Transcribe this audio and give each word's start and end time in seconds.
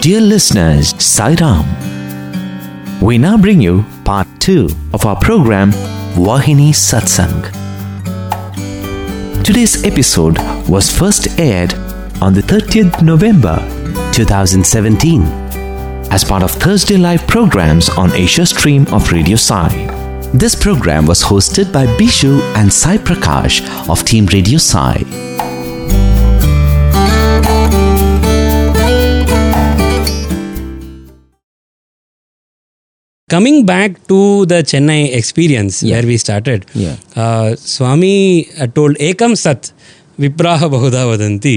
Dear 0.00 0.22
listeners, 0.22 0.94
Sai 1.02 1.34
Ram. 1.34 1.66
We 3.02 3.18
now 3.18 3.36
bring 3.36 3.60
you 3.60 3.84
part 4.04 4.26
2 4.40 4.68
of 4.94 5.04
our 5.04 5.16
program 5.16 5.72
Vahini 6.14 6.70
Satsang. 6.70 7.42
Today's 9.44 9.84
episode 9.84 10.38
was 10.66 10.90
first 10.90 11.38
aired 11.38 11.74
on 12.22 12.32
the 12.32 12.40
30th 12.40 13.02
November 13.02 13.56
2017 14.12 15.22
as 16.10 16.24
part 16.24 16.42
of 16.42 16.50
Thursday 16.50 16.96
live 16.96 17.26
programs 17.26 17.90
on 17.90 18.10
Asia 18.14 18.46
Stream 18.46 18.86
of 18.94 19.12
Radio 19.12 19.36
Sai. 19.36 19.68
This 20.32 20.54
program 20.54 21.04
was 21.04 21.22
hosted 21.22 21.72
by 21.74 21.84
Bishu 21.98 22.40
and 22.56 22.72
Sai 22.72 22.96
Prakash 22.96 23.60
of 23.88 24.02
Team 24.04 24.24
Radio 24.32 24.56
Sai. 24.56 25.29
Coming 33.30 33.64
back 33.64 34.06
to 34.08 34.44
the 34.52 34.56
Chennai 34.70 35.14
experience 35.14 35.82
Yeah. 35.82 35.96
where 35.96 36.06
we 36.10 36.16
started, 36.16 36.66
Yeah. 36.74 36.96
uh, 37.14 37.54
Swami 37.56 38.48
uh, 38.58 38.66
told 38.78 38.96
Ekam 39.08 39.36
Sat 39.42 39.72
Vipraha 40.18 40.68
Bahuda 40.74 41.02
Vadanti. 41.10 41.56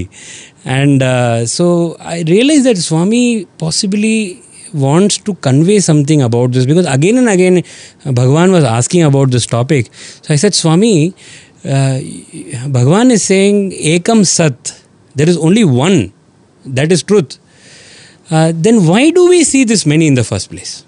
And 0.66 1.02
uh, 1.02 1.48
so 1.48 1.98
I 1.99 2.22
realized 2.27 2.66
that 2.66 2.77
Swami 2.77 3.46
possibly 3.58 4.40
wants 4.73 5.18
to 5.30 5.34
convey 5.48 5.80
something 5.80 6.22
about 6.22 6.52
this 6.52 6.66
because 6.68 6.86
again 6.86 7.18
and 7.18 7.30
again 7.30 7.58
uh, 8.05 8.12
Bhagwan 8.12 8.52
was 8.52 8.63
asking 8.63 9.04
about 9.04 9.32
this 9.32 9.46
topic. 9.48 9.90
So 10.21 10.34
I 10.34 10.38
said, 10.38 10.54
Swami, 10.54 11.13
uh, 11.66 11.99
Bhagwan 12.68 13.10
is 13.12 13.24
saying 13.24 13.71
Ekam 13.71 14.26
Sat, 14.27 14.80
there 15.16 15.27
is 15.27 15.38
only 15.38 15.63
one, 15.63 16.13
that 16.66 16.91
is 16.91 17.02
truth. 17.04 17.38
Uh, 18.29 18.51
then 18.55 18.85
why 18.88 19.10
do 19.12 19.27
we 19.29 19.44
see 19.44 19.63
this 19.63 19.85
many 19.88 20.05
in 20.07 20.13
the 20.13 20.24
first 20.24 20.49
place? 20.51 20.85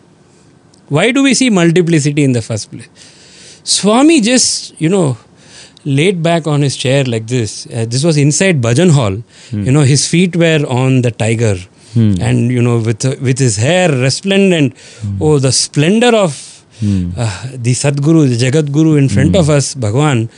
Why 0.90 1.12
do 1.12 1.24
we 1.24 1.34
see 1.34 1.50
multiplicity 1.50 2.24
in 2.24 2.32
the 2.34 2.42
first 2.42 2.72
place? 2.72 2.88
Swami 3.64 4.22
just, 4.22 4.80
you 4.80 4.90
know, 4.90 5.18
laid 5.84 6.22
back 6.22 6.48
on 6.48 6.62
his 6.62 6.76
chair 6.76 7.04
like 7.04 7.28
this. 7.28 7.66
Uh, 7.68 7.86
this 7.88 8.04
was 8.04 8.18
inside 8.18 8.62
Bhajan 8.62 8.92
Hall. 8.92 9.22
You 9.52 9.72
know, 9.72 9.82
his 9.82 10.08
feet 10.08 10.36
were 10.36 10.64
on 10.68 11.02
the 11.02 11.12
tiger. 11.12 11.58
And, 11.96 12.52
you 12.52 12.62
know, 12.62 12.80
with, 12.80 13.04
with 13.22 13.40
his 13.40 13.56
hair 13.56 13.90
resplendent. 13.90 14.76
Oh, 15.22 15.40
the 15.40 15.52
splendor 15.52 16.14
of 16.16 16.66
uh, 17.18 17.48
the 17.54 17.72
Sadguru, 17.72 18.28
the 18.28 18.36
Jagat 18.36 18.72
Guru 18.72 18.96
in 18.98 19.08
front 19.10 19.36
of 19.36 19.50
us, 19.50 19.74
Bhagwan. 19.76 20.30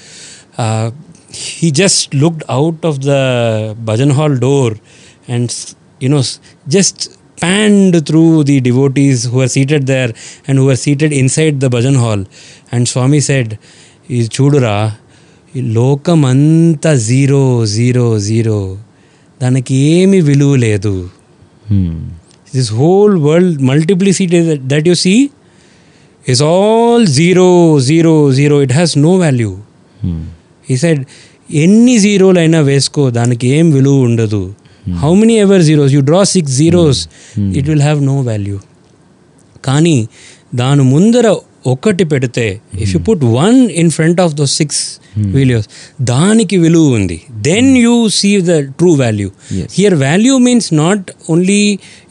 Uh, 0.58 0.92
he 1.30 1.72
just 1.72 2.14
looked 2.14 2.44
out 2.48 2.86
of 2.86 3.02
the 3.02 3.75
Bhajan 3.84 4.12
Hall 4.12 4.36
door 4.36 4.75
and, 5.28 5.75
you 6.00 6.09
know, 6.09 6.22
just 6.68 7.17
panned 7.38 7.96
through 8.08 8.44
the 8.44 8.58
devotees 8.62 9.26
who 9.26 9.38
were 9.38 9.48
seated 9.48 9.86
there 9.88 10.12
and 10.48 10.58
who 10.60 10.66
were 10.66 10.80
seated 10.86 11.12
inside 11.14 11.60
the 11.60 11.70
bhajan 11.70 11.98
hall. 11.98 12.22
And 12.72 12.88
Swami 12.88 13.22
said, 13.22 13.50
"Is 14.10 14.28
chudura, 14.30 14.78
లోకమంతా 15.78 16.92
zero 17.08 17.44
zero 17.76 18.06
zero 18.20 18.58
దానికి 19.42 19.76
ఏమి 19.94 20.20
విలువ 20.22 20.56
లేదు 20.66 20.92
this 22.56 22.72
whole 22.80 23.16
world 23.28 23.62
multiplicity 23.62 24.40
that 24.74 24.88
you 24.92 24.98
see 25.06 25.16
is 26.26 26.40
all 26.44 27.02
zero 27.18 27.80
zero 27.80 28.14
zero 28.32 28.56
it 28.60 28.72
has 28.72 28.90
no 29.04 29.12
value 29.18 29.54
he 30.68 30.76
said 30.84 30.98
ఎన్ని 31.64 31.94
జీరోలు 32.06 32.40
అయినా 32.42 32.60
వేసుకో 32.70 33.04
దానికి 33.18 33.48
ఏం 33.58 33.68
విలువ 33.76 34.08
ఉండదు 34.08 34.42
how 35.03 35.12
many 35.20 35.37
ever 35.45 35.62
zeros 35.69 35.92
you 35.97 36.01
draw 36.11 36.20
six 36.34 36.55
zeros 36.61 37.01
it 37.59 37.67
will 37.70 37.84
have 37.89 38.01
no 38.11 38.17
value 38.31 38.59
కానీ 39.69 39.97
దాని 40.60 40.84
ముందర 40.94 41.27
ఒకటి 41.72 42.05
పెడితే 42.12 42.47
if 42.84 42.91
you 42.94 43.00
put 43.09 43.22
one 43.38 43.59
in 43.83 43.91
front 43.97 44.21
of 44.25 44.33
those 44.41 44.47
six 44.59 44.81
videos 45.37 45.66
దానికి 46.12 46.56
విలువ 46.56 46.97
ఉంది 46.99 47.19
then 47.50 47.71
you 47.84 47.94
see 48.19 48.31
the 48.50 48.55
true 48.81 48.91
value 49.03 49.28
Yes. 49.59 49.69
Here 49.78 49.97
value 50.05 50.34
means 50.47 50.69
not 50.83 51.06
only 51.34 51.62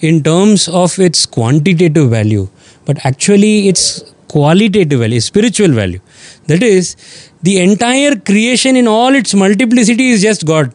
in 0.09 0.19
terms 0.29 0.65
of 0.83 0.95
its 1.07 1.25
quantitative 1.37 2.07
value 2.17 2.43
but 2.87 2.97
actually 3.03 3.67
it's 3.69 3.83
qualitative 4.29 4.99
value, 4.99 5.19
spiritual 5.21 5.71
value. 5.71 5.99
That 6.47 6.63
is, 6.65 6.85
the 7.41 7.53
entire 7.59 8.15
creation 8.29 8.75
in 8.75 8.87
all 8.87 9.13
its 9.13 9.33
multiplicity 9.35 10.09
is 10.09 10.21
just 10.21 10.45
God, 10.45 10.67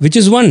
which 0.00 0.16
is 0.16 0.28
one. 0.30 0.50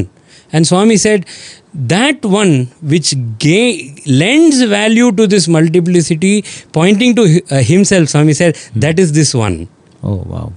and 0.53 0.67
Swami 0.67 0.97
said, 0.97 1.27
that 1.75 2.25
one 2.25 2.67
which 2.81 3.15
ga- 3.39 3.95
lends 4.07 4.63
value 4.63 5.13
to 5.13 5.27
this 5.27 5.47
multiplicity, 5.47 6.45
pointing 6.73 7.15
to 7.17 7.43
uh, 7.51 7.63
himself, 7.63 8.09
Swami 8.09 8.33
said, 8.33 8.57
that 8.75 8.99
is 8.99 9.13
this 9.13 9.35
one. 9.35 9.69
Oh, 10.03 10.23
wow. 10.27 10.53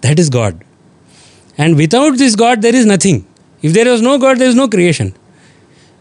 That 0.00 0.18
is 0.18 0.30
God. 0.30 0.64
And 1.58 1.76
without 1.76 2.16
this 2.16 2.34
God, 2.36 2.62
there 2.62 2.74
is 2.74 2.86
nothing. 2.86 3.26
If 3.62 3.72
there 3.72 3.86
is 3.86 4.02
no 4.02 4.18
God, 4.18 4.38
there 4.38 4.48
is 4.48 4.54
no 4.54 4.68
creation. 4.68 5.14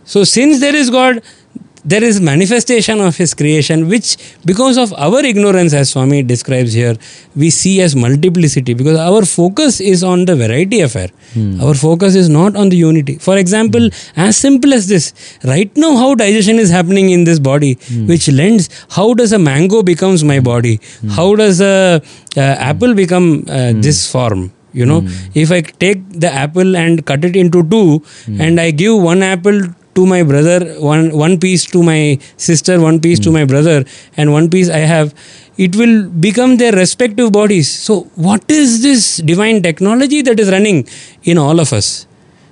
So, 0.05 0.23
since 0.23 0.59
there 0.59 0.75
is 0.75 0.89
God, 0.89 1.21
there 1.85 2.03
is 2.03 2.21
manifestation 2.21 3.01
of 3.01 3.17
His 3.17 3.33
creation, 3.33 3.89
which 3.89 4.17
because 4.45 4.77
of 4.77 4.93
our 4.93 5.23
ignorance, 5.25 5.73
as 5.73 5.91
Swami 5.91 6.23
describes 6.23 6.73
here, 6.73 6.95
we 7.35 7.49
see 7.49 7.81
as 7.81 7.95
multiplicity 7.95 8.73
because 8.73 8.97
our 8.97 9.25
focus 9.25 9.81
is 9.81 10.03
on 10.03 10.25
the 10.25 10.35
variety 10.35 10.81
affair. 10.81 11.09
Hmm. 11.33 11.61
Our 11.61 11.73
focus 11.73 12.15
is 12.15 12.29
not 12.29 12.55
on 12.55 12.69
the 12.69 12.77
unity. 12.77 13.17
For 13.17 13.37
example, 13.37 13.81
hmm. 13.81 14.19
as 14.19 14.37
simple 14.37 14.73
as 14.73 14.87
this, 14.87 15.13
right 15.43 15.75
now, 15.75 15.95
how 15.97 16.15
digestion 16.15 16.57
is 16.57 16.69
happening 16.69 17.09
in 17.09 17.23
this 17.25 17.39
body, 17.39 17.77
hmm. 17.87 18.07
which 18.07 18.29
lends, 18.29 18.69
how 18.89 19.13
does 19.13 19.33
a 19.33 19.39
mango 19.39 19.83
becomes 19.83 20.23
my 20.23 20.39
body? 20.39 20.79
How 21.09 21.35
does 21.35 21.61
a, 21.61 22.01
uh, 22.37 22.39
apple 22.39 22.93
become 22.93 23.45
uh, 23.47 23.73
this 23.75 24.09
form? 24.09 24.51
You 24.73 24.87
know, 24.87 25.07
if 25.35 25.51
I 25.51 25.61
take 25.61 26.01
the 26.09 26.31
apple 26.31 26.75
and 26.75 27.05
cut 27.05 27.23
it 27.23 27.35
into 27.35 27.67
two, 27.69 28.03
and 28.39 28.59
I 28.59 28.71
give 28.71 28.99
one 28.99 29.21
apple 29.21 29.61
to 29.95 30.05
my 30.05 30.23
brother, 30.23 30.59
one 30.79 31.11
one 31.15 31.39
piece 31.39 31.65
to 31.67 31.83
my 31.83 32.19
sister, 32.37 32.79
one 32.79 32.99
piece 32.99 33.19
to 33.19 33.29
hmm. 33.29 33.35
my 33.35 33.45
brother, 33.45 33.83
and 34.17 34.31
one 34.31 34.49
piece 34.49 34.69
I 34.69 34.79
have, 34.79 35.13
it 35.57 35.75
will 35.75 36.09
become 36.09 36.57
their 36.57 36.71
respective 36.71 37.31
bodies. 37.31 37.71
So, 37.71 38.01
what 38.15 38.43
is 38.49 38.81
this 38.81 39.17
divine 39.17 39.61
technology 39.61 40.21
that 40.23 40.39
is 40.39 40.51
running 40.51 40.87
in 41.23 41.37
all 41.37 41.59
of 41.59 41.73
us? 41.73 42.07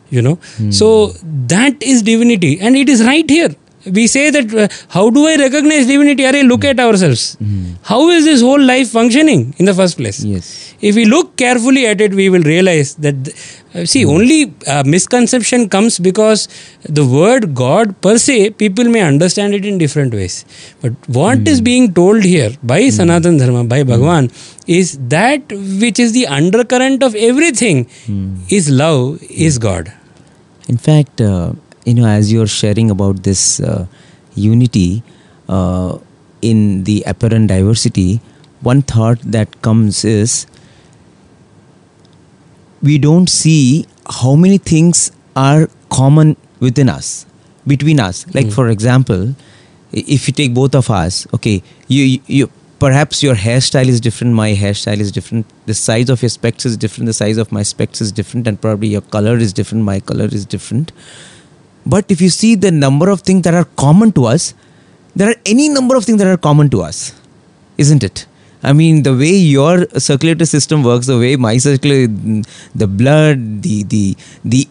You 0.10 0.22
know, 0.22 0.36
hmm. 0.58 0.72
so 0.72 1.14
that 1.56 1.82
is 1.82 2.02
divinity, 2.02 2.60
and 2.60 2.76
it 2.76 2.90
is 2.90 3.04
right 3.04 3.30
here. 3.30 3.56
We 3.86 4.08
say 4.08 4.30
that 4.30 4.54
uh, 4.54 4.68
how 4.90 5.10
do 5.10 5.26
I 5.28 5.36
recognize 5.38 5.88
divinity? 5.88 6.24
Arey, 6.24 6.48
look 6.48 6.64
at 6.66 6.80
ourselves. 6.80 7.38
How 7.84 8.10
is 8.10 8.26
this 8.26 8.42
whole 8.42 8.62
life 8.62 8.90
functioning 8.90 9.54
in 9.58 9.66
the 9.66 9.74
first 9.74 9.98
place? 9.98 10.24
Yes. 10.24 10.50
if 10.90 10.96
we 11.00 11.04
look 11.06 11.28
carefully 11.40 11.82
at 11.88 12.00
it 12.02 12.14
we 12.20 12.24
will 12.34 12.46
realize 12.52 12.96
that 13.06 13.28
uh, 13.76 13.86
see 13.92 14.04
only 14.14 14.38
uh, 14.68 14.84
misconception 14.94 15.68
comes 15.76 15.98
because 16.08 16.48
the 16.98 17.06
word 17.16 17.44
god 17.60 17.92
per 18.06 18.14
se 18.24 18.38
people 18.64 18.88
may 18.96 19.02
understand 19.10 19.54
it 19.58 19.64
in 19.72 19.78
different 19.84 20.14
ways. 20.20 20.36
But 20.82 20.94
what 21.20 21.48
is 21.54 21.62
being 21.70 21.94
told 22.00 22.24
here 22.24 22.52
by 22.74 22.80
sanatan 22.98 23.38
dharma 23.42 23.64
by 23.74 23.82
bhagwan 23.92 24.32
is 24.80 24.98
that 25.16 25.54
which 25.84 26.00
is 26.06 26.14
the 26.20 26.26
undercurrent 26.40 27.04
of 27.10 27.16
everything 27.32 27.86
is 28.60 28.70
love 28.84 29.22
is 29.50 29.58
god. 29.68 29.94
In 30.68 30.78
fact, 30.78 31.22
uh, 31.22 31.54
you 31.86 31.94
know, 31.94 32.06
as 32.06 32.32
you're 32.32 32.48
sharing 32.48 32.92
about 32.92 33.24
this 33.24 33.60
uh, 33.60 33.86
unity 34.36 35.04
uh, 35.50 35.98
in 36.42 36.84
the 36.84 37.04
apparent 37.06 37.48
diversity, 37.48 38.22
one 38.62 38.82
thought 38.82 39.20
that 39.22 39.62
comes 39.62 40.06
is 40.06 40.46
we 42.82 42.98
don't 42.98 43.30
see 43.30 43.86
how 44.10 44.36
many 44.36 44.58
things 44.58 45.12
are 45.36 45.70
common 45.90 46.36
within 46.60 46.90
us, 46.90 47.26
between 47.66 48.00
us. 48.00 48.26
Like, 48.34 48.52
for 48.52 48.70
example, 48.70 49.36
if 49.92 50.28
you 50.28 50.34
take 50.34 50.54
both 50.54 50.76
of 50.76 50.90
us, 50.90 51.28
okay, 51.34 51.62
you, 51.88 52.04
you, 52.04 52.22
you 52.28 52.52
perhaps 52.80 53.22
your 53.22 53.36
hairstyle 53.36 53.88
is 53.88 54.02
different, 54.02 54.34
my 54.34 54.54
hairstyle 54.54 55.00
is 55.00 55.12
different, 55.12 55.46
the 55.66 55.74
size 55.74 56.10
of 56.10 56.22
your 56.22 56.30
specs 56.30 56.66
is 56.66 56.78
different, 56.78 57.06
the 57.06 57.14
size 57.14 57.38
of 57.38 57.52
my 57.52 57.62
specs 57.62 58.02
is 58.02 58.12
different, 58.12 58.48
and 58.48 58.60
probably 58.60 58.88
your 58.88 59.02
color 59.02 59.38
is 59.38 59.54
different, 59.54 59.84
my 59.84 60.00
color 60.00 60.26
is 60.26 60.46
different. 60.46 60.92
But 61.86 62.06
if 62.10 62.22
you 62.22 62.30
see 62.30 62.56
the 62.56 62.72
number 62.72 63.10
of 63.10 63.22
things 63.22 63.44
that 63.44 63.54
are 63.54 63.66
common 63.76 64.12
to 64.14 64.26
us, 64.26 64.54
there 65.16 65.30
are 65.30 65.36
any 65.46 65.70
number 65.70 65.96
of 65.96 66.06
things 66.06 66.20
that 66.20 66.28
are 66.28 66.38
common 66.38 66.70
to 66.70 66.82
us, 66.82 67.14
isn't 67.78 68.04
it? 68.04 68.26
I 68.64 68.74
mean, 68.74 69.04
the 69.04 69.16
way 69.16 69.32
your 69.32 69.88
circulatory 69.98 70.46
system 70.46 70.84
works, 70.84 71.08
the 71.08 71.18
way 71.18 71.36
my 71.36 71.58
circulatory, 71.58 72.44
the 72.76 72.88
blood, 72.88 73.64
the 73.64 73.84
the 73.84 74.16
the 74.46 74.68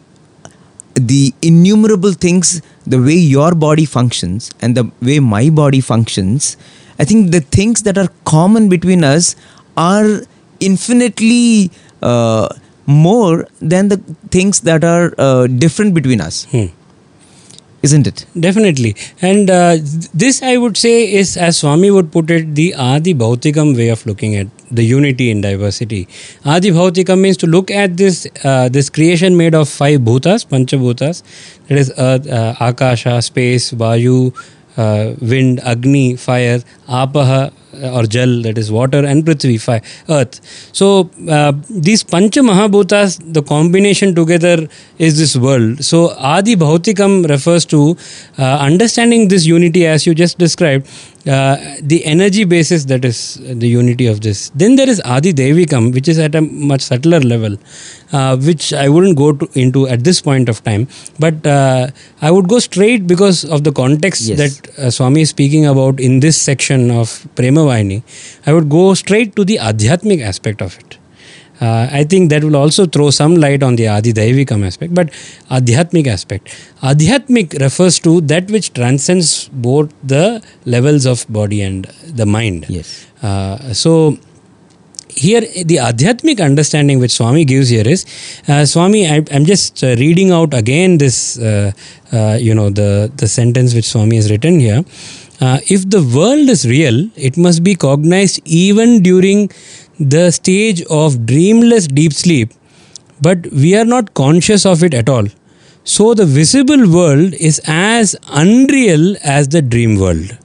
the 0.94 1.34
innumerable 1.42 2.12
things, 2.12 2.62
the 2.86 3.00
way 3.00 3.14
your 3.14 3.54
body 3.54 3.84
functions 3.84 4.50
and 4.60 4.76
the 4.76 4.90
way 5.02 5.18
my 5.18 5.50
body 5.50 5.80
functions, 5.80 6.56
I 6.98 7.04
think 7.04 7.32
the 7.32 7.40
things 7.40 7.82
that 7.82 7.98
are 7.98 8.08
common 8.24 8.68
between 8.68 9.02
us 9.02 9.34
are 9.76 10.22
infinitely 10.60 11.70
uh, 12.02 12.48
more 12.86 13.46
than 13.60 13.88
the 13.88 13.96
things 14.30 14.60
that 14.60 14.84
are 14.84 15.14
uh, 15.18 15.46
different 15.46 15.94
between 15.94 16.20
us. 16.20 16.46
Isn't 17.82 18.06
it? 18.06 18.26
Definitely. 18.38 18.94
And 19.22 19.50
uh, 19.50 19.76
this, 20.12 20.42
I 20.42 20.56
would 20.56 20.76
say, 20.76 21.12
is, 21.12 21.36
as 21.36 21.58
Swami 21.58 21.90
would 21.90 22.12
put 22.12 22.30
it, 22.30 22.54
the 22.54 22.74
Adi 22.74 23.14
Bhautikam 23.14 23.76
way 23.76 23.88
of 23.88 24.04
looking 24.06 24.36
at 24.36 24.48
the 24.70 24.84
unity 24.84 25.30
in 25.30 25.40
diversity. 25.40 26.06
Adi 26.44 26.70
Bhautikam 26.70 27.20
means 27.20 27.36
to 27.38 27.46
look 27.46 27.70
at 27.70 27.96
this 27.96 28.26
uh, 28.44 28.68
this 28.68 28.90
creation 28.90 29.36
made 29.36 29.54
of 29.54 29.68
five 29.68 30.00
bhutas, 30.00 30.48
pancha 30.48 30.76
bhutas, 30.76 31.22
that 31.68 31.78
is 31.78 31.92
earth, 31.98 32.28
uh, 32.28 32.54
akasha, 32.60 33.20
space, 33.22 33.72
vayu, 33.72 34.34
uh, 34.76 35.14
wind, 35.20 35.60
agni, 35.60 36.16
fire, 36.16 36.60
apaha, 36.88 37.52
or 37.82 38.04
jal, 38.04 38.42
that 38.42 38.58
is 38.58 38.70
water, 38.70 39.04
and 39.04 39.24
prithvi, 39.24 39.60
fire, 39.60 39.82
earth. 40.08 40.40
So 40.72 41.10
uh, 41.28 41.52
these 41.68 42.02
pancha 42.02 42.40
mahabhutas, 42.40 43.20
the 43.32 43.42
combination 43.42 44.14
together 44.14 44.68
is 44.98 45.18
this 45.18 45.36
world. 45.36 45.84
So 45.84 46.10
Adi 46.18 46.56
Bhautikam 46.56 47.28
refers 47.28 47.64
to 47.66 47.96
uh, 48.38 48.42
understanding 48.60 49.28
this 49.28 49.46
unity 49.46 49.86
as 49.86 50.06
you 50.06 50.14
just 50.14 50.38
described, 50.38 50.88
uh, 51.26 51.56
the 51.82 52.04
energy 52.06 52.44
basis 52.44 52.86
that 52.86 53.04
is 53.04 53.34
the 53.34 53.68
unity 53.68 54.06
of 54.06 54.22
this. 54.22 54.50
Then 54.54 54.76
there 54.76 54.88
is 54.88 55.00
Adi 55.04 55.32
Devikam, 55.32 55.92
which 55.92 56.08
is 56.08 56.18
at 56.18 56.34
a 56.34 56.40
much 56.40 56.80
subtler 56.80 57.20
level, 57.20 57.56
uh, 58.12 58.36
which 58.38 58.72
I 58.72 58.88
wouldn't 58.88 59.16
go 59.16 59.32
to, 59.32 59.48
into 59.54 59.86
at 59.86 60.02
this 60.04 60.20
point 60.20 60.48
of 60.48 60.64
time. 60.64 60.88
But 61.18 61.46
uh, 61.46 61.88
I 62.22 62.30
would 62.30 62.48
go 62.48 62.58
straight 62.58 63.06
because 63.06 63.44
of 63.44 63.64
the 63.64 63.72
context 63.72 64.22
Yes. 64.22 64.38
that 64.38 64.78
uh, 64.78 64.90
Swami 64.90 65.22
is 65.22 65.30
speaking 65.30 65.66
about 65.66 66.00
in 66.00 66.20
this 66.20 66.40
section 66.40 66.90
of 66.90 67.26
Prema 67.34 67.59
Vahini. 67.66 68.02
I 68.46 68.52
would 68.52 68.68
go 68.68 68.94
straight 68.94 69.36
to 69.36 69.44
the 69.44 69.58
Adhyatmic 69.58 70.22
aspect 70.22 70.62
of 70.62 70.78
it. 70.78 70.98
Uh, 71.60 71.88
I 71.92 72.04
think 72.04 72.30
that 72.30 72.42
will 72.42 72.56
also 72.56 72.86
throw 72.86 73.10
some 73.10 73.34
light 73.36 73.62
on 73.62 73.76
the 73.76 73.86
Adi 73.86 74.14
Daivikam 74.14 74.66
aspect, 74.66 74.94
but 74.94 75.10
Adhyatmic 75.50 76.06
aspect. 76.06 76.48
Adhyatmic 76.82 77.60
refers 77.60 77.98
to 78.00 78.22
that 78.22 78.50
which 78.50 78.72
transcends 78.72 79.48
both 79.48 79.92
the 80.02 80.42
levels 80.64 81.04
of 81.04 81.26
body 81.28 81.60
and 81.60 81.84
the 82.06 82.24
mind. 82.24 82.64
Yes. 82.68 83.06
Uh, 83.22 83.74
so 83.74 84.18
here 85.10 85.40
the 85.40 85.76
adhyatmic 85.76 86.42
understanding 86.42 86.98
which 86.98 87.10
Swami 87.10 87.44
gives 87.44 87.68
here 87.68 87.86
is 87.86 88.06
uh, 88.48 88.64
Swami 88.64 89.08
I, 89.08 89.24
I'm 89.32 89.44
just 89.44 89.82
uh, 89.82 89.96
reading 89.98 90.30
out 90.30 90.54
again 90.54 90.98
this 90.98 91.38
uh, 91.38 91.72
uh, 92.12 92.38
you 92.40 92.54
know 92.54 92.70
the 92.70 93.12
the 93.16 93.28
sentence 93.28 93.74
which 93.74 93.88
Swami 93.88 94.16
has 94.16 94.30
written 94.30 94.60
here 94.60 94.84
uh, 95.40 95.58
if 95.68 95.88
the 95.88 96.02
world 96.16 96.48
is 96.48 96.66
real 96.68 97.08
it 97.16 97.36
must 97.36 97.62
be 97.62 97.74
cognized 97.74 98.40
even 98.44 99.02
during 99.02 99.50
the 99.98 100.30
stage 100.30 100.82
of 100.90 101.26
dreamless 101.26 101.86
deep 101.86 102.12
sleep. 102.12 102.52
But 103.22 103.46
we 103.52 103.76
are 103.76 103.84
not 103.84 104.14
conscious 104.14 104.64
of 104.64 104.82
it 104.82 104.94
at 104.94 105.08
all. 105.08 105.26
So 105.84 106.14
the 106.14 106.24
visible 106.26 106.90
world 106.90 107.34
is 107.34 107.60
as 107.66 108.16
unreal 108.28 109.16
as 109.22 109.48
the 109.48 109.60
dream 109.62 109.96
world. 109.98 110.36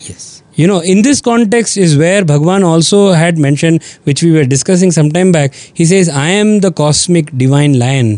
Yes. 0.00 0.26
you 0.54 0.66
know 0.68 0.78
in 0.92 1.02
this 1.06 1.20
context 1.26 1.76
is 1.84 1.92
where 1.98 2.24
bhagwan 2.28 2.64
also 2.68 2.98
had 3.20 3.36
mentioned 3.44 3.82
which 4.08 4.22
we 4.26 4.30
were 4.36 4.44
discussing 4.52 4.92
some 4.96 5.10
time 5.16 5.30
back. 5.36 5.54
He 5.80 5.84
says 5.90 6.08
i 6.08 6.28
am 6.30 6.60
the 6.64 6.70
cosmic 6.80 7.30
divine 7.42 7.74
lion 7.82 8.10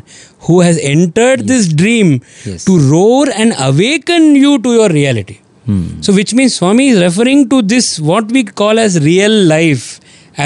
who 0.47 0.61
has 0.61 0.79
entered 0.93 1.47
this 1.53 1.69
dream 1.83 2.13
Yes. 2.45 2.65
to 2.67 2.79
roar 2.93 3.27
and 3.45 3.55
awaken 3.69 4.29
you 4.37 4.59
to 4.67 4.73
your 4.79 4.89
reality 4.91 5.39
Hmm. 5.71 5.83
so 6.07 6.13
which 6.19 6.33
means 6.41 6.55
swami 6.61 6.89
is 6.95 6.99
referring 7.09 7.41
to 7.55 7.61
this 7.75 7.87
what 8.11 8.31
we 8.39 8.43
call 8.63 8.79
as 8.87 8.99
real 9.11 9.35
life 9.55 9.87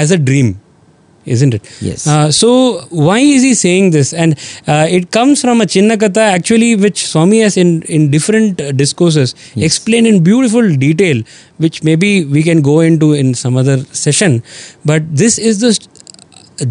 as 0.01 0.11
a 0.15 0.19
dream 0.29 0.49
isn't 1.35 1.53
it 1.57 1.63
Yes. 1.87 2.01
uh, 2.13 2.27
so 2.39 2.49
why 3.05 3.17
is 3.35 3.41
he 3.47 3.53
saying 3.61 3.85
this 3.95 4.09
and 4.23 4.35
uh, 4.73 4.85
it 4.97 5.05
comes 5.17 5.41
from 5.45 5.61
a 5.65 5.65
chinnakatha 5.75 6.25
actually 6.37 6.69
which 6.83 6.99
swami 7.11 7.39
has 7.45 7.57
in 7.63 7.71
in 7.97 8.11
different 8.15 8.61
uh, 8.61 8.71
discourses 8.81 9.33
explained 9.69 10.05
in 10.11 10.17
beautiful 10.29 10.67
detail 10.85 11.23
which 11.65 11.81
maybe 11.89 12.11
we 12.35 12.43
can 12.49 12.61
go 12.71 12.77
into 12.89 13.09
in 13.21 13.33
some 13.43 13.57
other 13.63 13.77
session 14.05 14.35
but 14.91 15.09
this 15.23 15.37
is 15.51 15.61
the 15.65 15.73
st- 15.77 15.89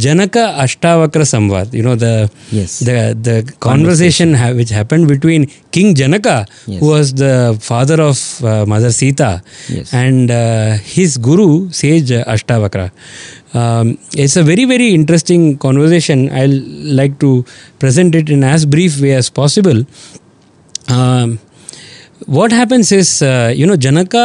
janaka 0.04 0.42
ashtavakra 0.64 1.24
samvad 1.32 1.68
you 1.78 1.82
know 1.86 1.94
the 2.04 2.14
Yes. 2.58 2.72
the 2.88 2.96
the 3.28 3.36
conversation 3.68 4.34
ha- 4.40 4.52
which 4.58 4.70
happened 4.70 5.06
between 5.08 5.42
king 5.76 5.94
janaka 6.00 6.36
Yes. 6.66 6.80
who 6.80 6.86
was 6.96 7.14
the 7.14 7.34
father 7.60 7.98
of 8.10 8.18
uh, 8.44 8.64
mother 8.72 8.92
sita 9.00 9.42
Yes. 9.68 9.92
and 9.92 10.30
uh, 10.30 10.72
his 10.96 11.18
guru 11.28 11.68
sage 11.80 12.12
ashtavakra 12.34 12.86
um, 13.60 13.98
it's 14.22 14.36
a 14.36 14.42
very 14.42 14.64
very 14.74 14.88
interesting 15.00 15.42
conversation 15.66 16.30
i'll 16.40 16.60
like 17.00 17.18
to 17.26 17.44
present 17.78 18.14
it 18.14 18.28
in 18.36 18.42
as 18.54 18.64
brief 18.76 19.00
way 19.04 19.12
as 19.22 19.28
possible 19.30 19.80
um, 20.88 21.38
what 22.26 22.52
happens 22.52 22.90
is 22.92 23.20
uh, 23.22 23.52
you 23.54 23.66
know 23.66 23.76
janaka 23.76 24.24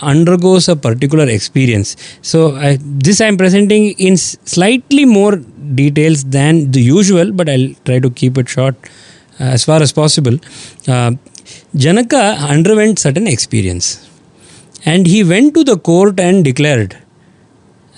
undergoes 0.00 0.68
a 0.68 0.76
particular 0.76 1.28
experience 1.28 1.96
so 2.22 2.56
I, 2.56 2.78
this 2.80 3.20
i'm 3.20 3.36
presenting 3.36 3.92
in 3.92 4.16
slightly 4.16 5.04
more 5.04 5.36
details 5.36 6.24
than 6.24 6.70
the 6.70 6.80
usual 6.80 7.32
but 7.32 7.48
i'll 7.48 7.70
try 7.84 7.98
to 7.98 8.10
keep 8.10 8.38
it 8.38 8.48
short 8.48 8.74
uh, 9.40 9.44
as 9.44 9.64
far 9.64 9.82
as 9.82 9.92
possible 9.92 10.38
uh, 10.88 11.12
janaka 11.74 12.36
underwent 12.54 12.98
certain 12.98 13.26
experience 13.26 14.06
and 14.84 15.06
he 15.06 15.24
went 15.24 15.54
to 15.54 15.64
the 15.64 15.76
court 15.76 16.20
and 16.20 16.44
declared 16.44 16.96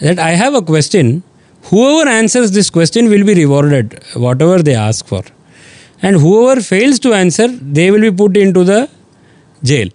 that 0.00 0.18
I 0.18 0.30
have 0.30 0.54
a 0.54 0.62
question. 0.62 1.22
Whoever 1.64 2.08
answers 2.08 2.52
this 2.52 2.70
question 2.70 3.08
will 3.08 3.24
be 3.24 3.34
rewarded, 3.34 4.00
whatever 4.14 4.62
they 4.62 4.74
ask 4.74 5.06
for. 5.06 5.22
And 6.00 6.16
whoever 6.16 6.60
fails 6.60 6.98
to 7.00 7.12
answer, 7.12 7.48
they 7.48 7.90
will 7.90 8.00
be 8.00 8.10
put 8.10 8.36
into 8.36 8.64
the 8.64 8.88
jail. 9.62 9.88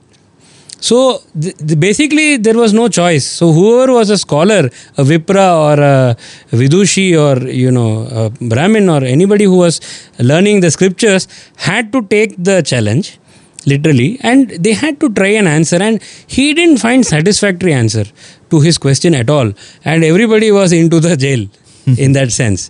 So 0.87 0.97
th- 1.41 1.57
th- 1.67 1.79
basically, 1.79 2.37
there 2.45 2.57
was 2.63 2.71
no 2.73 2.85
choice. 2.99 3.25
So 3.39 3.51
whoever 3.57 3.93
was 3.93 4.09
a 4.09 4.17
scholar, 4.17 4.63
a 5.01 5.03
Vipra 5.09 5.47
or 5.67 5.75
a 5.81 6.17
Vidushi 6.59 7.07
or 7.25 7.35
you 7.63 7.71
know 7.71 7.89
a 8.21 8.23
Brahmin 8.53 8.89
or 8.89 9.01
anybody 9.15 9.45
who 9.45 9.57
was 9.65 9.79
learning 10.19 10.59
the 10.59 10.71
scriptures 10.77 11.27
had 11.55 11.93
to 11.93 12.01
take 12.15 12.35
the 12.49 12.61
challenge 12.71 13.17
literally 13.65 14.09
and 14.21 14.49
they 14.65 14.73
had 14.73 14.99
to 14.99 15.07
try 15.19 15.31
and 15.39 15.47
answer 15.47 15.77
and 15.87 16.01
he 16.27 16.53
didn't 16.53 16.79
find 16.85 17.05
satisfactory 17.05 17.73
answer 17.73 18.03
to 18.51 18.59
his 18.59 18.77
question 18.77 19.15
at 19.15 19.29
all 19.29 19.51
and 19.85 20.03
everybody 20.03 20.51
was 20.51 20.73
into 20.73 20.99
the 20.99 21.15
jail 21.15 21.43
in 22.05 22.11
that 22.17 22.29
sense 22.39 22.61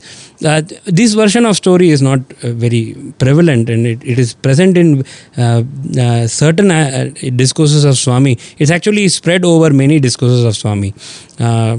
uh, 0.43 0.61
this 0.85 1.13
version 1.13 1.45
of 1.45 1.55
story 1.55 1.89
is 1.89 2.01
not 2.01 2.19
uh, 2.43 2.51
very 2.51 2.95
prevalent 3.19 3.69
and 3.69 3.87
it, 3.87 4.03
it 4.03 4.19
is 4.19 4.33
present 4.33 4.77
in 4.77 5.03
uh, 5.37 5.63
uh, 5.99 6.27
certain 6.27 6.71
uh, 6.71 7.09
discourses 7.35 7.83
of 7.83 7.97
swami. 7.97 8.37
It's 8.57 8.71
actually 8.71 9.07
spread 9.09 9.45
over 9.45 9.71
many 9.71 9.99
discourses 9.99 10.43
of 10.43 10.55
swami. 10.55 10.93
Uh, 11.39 11.77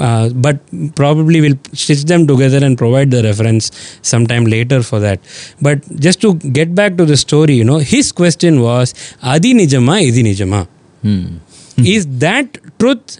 uh, 0.00 0.28
but 0.30 0.60
probably 0.94 1.40
we'll 1.40 1.58
stitch 1.72 2.04
them 2.04 2.26
together 2.26 2.64
and 2.64 2.76
provide 2.76 3.10
the 3.10 3.22
reference 3.22 3.70
sometime 4.02 4.44
later 4.44 4.82
for 4.82 5.00
that. 5.00 5.20
But 5.60 5.80
just 5.98 6.20
to 6.22 6.34
get 6.34 6.74
back 6.74 6.96
to 6.96 7.04
the 7.04 7.16
story 7.16 7.54
you 7.54 7.64
know 7.64 7.78
his 7.78 8.12
question 8.12 8.60
was 8.60 8.94
adi 9.22 9.54
nijama 9.54 9.96
idi 10.08 10.22
nijama? 10.28 10.66
Hmm. 11.02 11.38
is 11.78 12.06
that 12.24 12.58
truth 12.78 13.18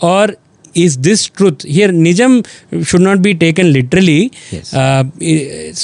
or 0.00 0.28
is 0.74 0.96
this 1.06 1.20
truth 1.38 1.62
here 1.76 1.88
nijam 2.06 2.32
should 2.90 3.00
not 3.08 3.20
be 3.26 3.32
taken 3.44 3.72
literally 3.72 4.20
Yes. 4.50 4.72
uh, 4.74 5.04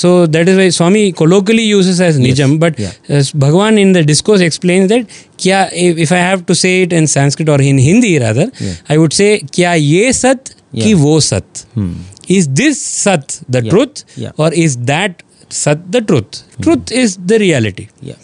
so 0.01 0.27
that 0.27 0.49
is 0.53 0.57
why 0.61 0.69
swami 0.79 1.03
colloquially 1.13 1.65
uses 1.65 2.01
as 2.09 2.19
nijam 2.27 2.59
but 2.65 2.79
Yeah. 2.85 2.93
as 3.21 3.33
bhagwan 3.45 3.79
in 3.85 3.93
the 3.99 4.03
discourse 4.13 4.41
explains 4.49 4.89
that 4.95 5.07
kya 5.45 5.61
if, 5.73 5.99
if 6.07 6.13
i 6.13 6.23
have 6.29 6.45
to 6.51 6.55
say 6.63 6.73
it 6.85 6.93
in 7.01 7.07
sanskrit 7.17 7.49
or 7.49 7.61
in 7.71 7.79
hindi 7.89 8.13
rather 8.27 8.47
Yeah. 8.69 8.75
i 8.89 8.99
would 9.03 9.13
say 9.21 9.31
kya 9.59 9.75
ye 9.93 10.13
sat 10.23 10.55
ki 10.83 10.91
Yeah. 10.93 11.03
wo 11.05 11.15
sat 11.33 11.65
Hmm. 11.75 11.93
is 12.39 12.45
this 12.63 12.81
sat 13.05 13.27
the 13.55 13.63
Yeah. 13.65 13.71
truth 13.75 14.05
Yeah. 14.25 14.33
or 14.43 14.51
is 14.65 14.77
that 14.93 15.23
sat 15.63 15.81
the 15.95 16.03
truth 16.11 16.43
truth 16.67 16.91
is 17.05 17.17
the 17.33 17.39
reality 17.47 17.87
Yeah. 18.11 18.21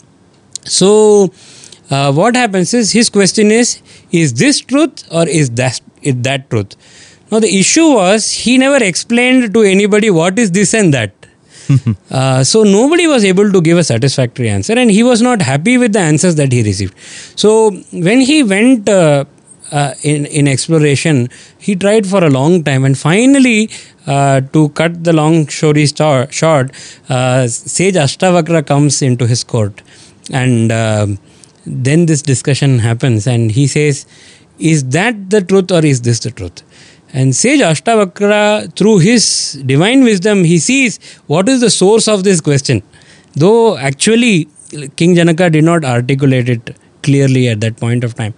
so, 0.78 0.88
uh, 1.90 2.12
what 2.12 2.34
happens 2.34 2.74
is 2.74 2.92
his 2.92 3.08
question 3.08 3.50
is: 3.50 3.80
Is 4.10 4.34
this 4.34 4.60
truth 4.60 5.04
or 5.10 5.28
is 5.28 5.50
that 5.50 5.80
is 6.02 6.14
that 6.22 6.50
truth? 6.50 6.74
Now, 7.30 7.40
the 7.40 7.58
issue 7.58 7.88
was 7.88 8.30
he 8.30 8.56
never 8.56 8.82
explained 8.82 9.52
to 9.54 9.62
anybody 9.62 10.10
what 10.10 10.38
is 10.38 10.52
this 10.52 10.74
and 10.74 10.94
that. 10.94 11.12
uh, 12.10 12.44
so 12.44 12.62
nobody 12.62 13.08
was 13.08 13.24
able 13.24 13.50
to 13.50 13.60
give 13.60 13.76
a 13.76 13.84
satisfactory 13.84 14.48
answer, 14.48 14.74
and 14.74 14.90
he 14.90 15.02
was 15.02 15.20
not 15.20 15.42
happy 15.42 15.76
with 15.78 15.92
the 15.92 15.98
answers 15.98 16.36
that 16.36 16.52
he 16.52 16.62
received. 16.62 16.94
So 17.36 17.72
when 17.92 18.20
he 18.20 18.44
went 18.44 18.88
uh, 18.88 19.24
uh, 19.72 19.94
in 20.02 20.26
in 20.26 20.46
exploration, 20.46 21.28
he 21.58 21.74
tried 21.74 22.06
for 22.06 22.24
a 22.24 22.30
long 22.30 22.62
time, 22.62 22.84
and 22.84 22.96
finally, 22.96 23.70
uh, 24.06 24.40
to 24.52 24.68
cut 24.70 25.02
the 25.02 25.12
long 25.12 25.48
story 25.48 25.86
short, 25.86 26.70
uh, 27.08 27.48
Sage 27.48 27.94
Ashtavakra 27.94 28.64
comes 28.64 29.02
into 29.02 29.26
his 29.26 29.42
court, 29.42 29.82
and 30.32 30.70
um 30.70 31.18
then 31.66 32.06
this 32.06 32.22
discussion 32.22 32.78
happens, 32.78 33.26
and 33.26 33.50
he 33.50 33.66
says, 33.66 34.06
"Is 34.58 34.84
that 34.90 35.30
the 35.30 35.40
truth, 35.42 35.70
or 35.70 35.84
is 35.84 36.02
this 36.02 36.20
the 36.20 36.30
truth?" 36.30 36.62
And 37.12 37.34
Sage 37.34 37.60
Ashtavakra, 37.60 38.74
through 38.76 38.98
his 38.98 39.52
divine 39.66 40.04
wisdom, 40.04 40.44
he 40.44 40.58
sees 40.58 40.98
what 41.26 41.48
is 41.48 41.60
the 41.60 41.70
source 41.70 42.08
of 42.08 42.24
this 42.24 42.40
question. 42.40 42.82
Though 43.34 43.76
actually 43.76 44.48
King 44.96 45.14
Janaka 45.14 45.50
did 45.50 45.64
not 45.64 45.84
articulate 45.84 46.48
it 46.48 46.76
clearly 47.02 47.48
at 47.48 47.60
that 47.60 47.76
point 47.76 48.04
of 48.04 48.14
time. 48.14 48.34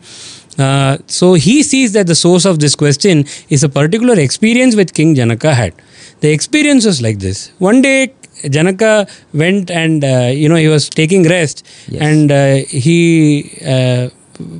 Uh, 0.58 0.98
so 1.06 1.34
he 1.34 1.62
sees 1.62 1.92
that 1.92 2.06
the 2.06 2.14
source 2.14 2.44
of 2.44 2.58
this 2.58 2.74
question 2.74 3.24
is 3.48 3.62
a 3.62 3.68
particular 3.68 4.18
experience 4.18 4.74
which 4.74 4.92
King 4.92 5.14
Janaka 5.14 5.54
had. 5.54 5.72
The 6.20 6.30
experience 6.30 6.84
was 6.84 7.00
like 7.00 7.20
this. 7.20 7.52
One 7.58 7.80
day, 7.80 8.12
Janaka 8.48 9.06
went 9.32 9.70
and 9.70 10.04
uh, 10.04 10.30
you 10.34 10.48
know 10.48 10.56
he 10.56 10.68
was 10.68 10.88
taking 10.88 11.24
rest, 11.28 11.66
Yes. 11.88 12.02
and 12.02 12.30
uh, 12.32 12.54
he 12.68 13.50
uh, 13.66 14.08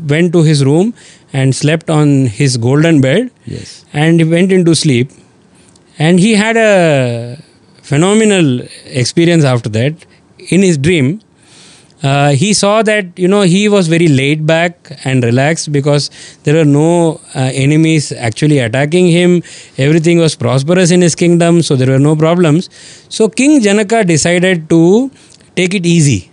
went 0.09 0.33
to 0.33 0.43
his 0.43 0.65
room 0.65 0.95
and 1.33 1.55
slept 1.55 1.91
on 1.91 2.27
his 2.27 2.57
golden 2.57 3.01
bed, 3.01 3.31
Yes. 3.47 3.85
and 3.93 4.21
he 4.21 4.25
went 4.25 4.51
into 4.53 4.75
sleep, 4.75 5.11
and 5.99 6.19
he 6.19 6.35
had 6.35 6.57
a 6.57 7.39
phenomenal 7.83 8.63
experience 8.87 9.45
after 9.45 9.69
that. 9.71 9.95
In 10.51 10.63
his 10.63 10.79
dream, 10.79 11.21
uh, 12.03 12.31
he 12.31 12.55
saw 12.55 12.83
that 12.83 13.07
you 13.19 13.27
know 13.27 13.43
he 13.43 13.69
was 13.69 13.89
very 13.89 14.09
laid 14.09 14.47
back 14.47 14.93
and 15.05 15.25
relaxed 15.25 15.73
because 15.73 16.11
there 16.45 16.55
were 16.55 16.65
no 16.65 17.21
uh, 17.35 17.51
enemies 17.53 18.13
actually 18.13 18.59
attacking 18.59 19.09
him. 19.09 19.43
Everything 19.77 20.19
was 20.19 20.37
prosperous 20.37 20.91
in 20.91 21.01
his 21.01 21.15
kingdom 21.15 21.61
so 21.63 21.75
there 21.75 21.91
were 21.91 21.99
no 21.99 22.15
problems. 22.15 22.71
So 23.09 23.29
king 23.29 23.61
janaka 23.61 24.05
decided 24.05 24.69
to 24.71 25.11
take 25.57 25.75
it 25.75 25.87
easy. 25.87 26.31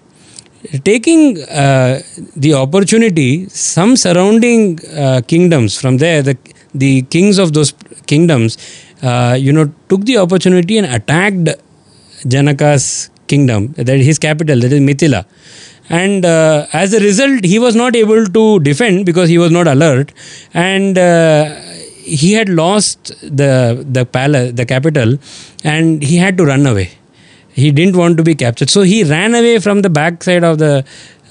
Taking 0.84 1.42
uh, 1.44 2.02
the 2.36 2.54
opportunity 2.54 3.50
some 3.50 3.96
surrounding 3.96 4.80
uh, 4.96 5.22
kingdoms 5.28 5.80
from 5.80 5.98
there 5.98 6.22
the 6.22 6.38
the 6.74 7.04
kings 7.04 7.38
of 7.40 7.54
those 7.54 7.74
kingdoms 8.06 8.58
uh, 9.02 9.36
you 9.40 9.52
know 9.52 9.72
took 9.90 10.06
the 10.06 10.18
opportunity 10.18 10.78
and 10.78 10.88
attacked 10.88 11.50
Janaka's 12.28 13.10
kingdom, 13.28 13.74
that 13.74 13.88
his 13.88 14.20
capital, 14.20 14.60
that 14.60 14.72
is 14.72 14.82
Mithila. 14.82 15.26
And 15.90 16.26
uh, 16.26 16.66
as 16.74 16.94
a 16.94 17.00
result, 17.00 17.44
he 17.44 17.60
was 17.60 17.76
not 17.76 17.96
able 17.96 18.26
to 18.26 18.60
defend 18.60 19.06
because 19.06 19.30
he 19.30 19.38
was 19.38 19.52
not 19.52 19.68
alert, 19.68 20.12
and 20.54 20.98
uh, 20.98 21.54
he 22.04 22.34
had 22.34 22.50
lost 22.50 23.14
the 23.22 23.86
the 23.90 24.06
palace, 24.06 24.54
the 24.54 24.66
capital, 24.66 25.18
and 25.64 26.02
he 26.02 26.18
had 26.18 26.38
to 26.38 26.46
run 26.46 26.66
away. 26.66 26.92
He 27.62 27.72
didn't 27.72 27.96
want 27.96 28.18
to 28.18 28.24
be 28.24 28.36
captured, 28.36 28.70
so 28.70 28.82
he 28.82 29.04
ran 29.04 29.34
away 29.34 29.60
from 29.60 29.82
the 29.82 29.90
backside 29.90 30.44
of 30.44 30.58
the 30.58 30.74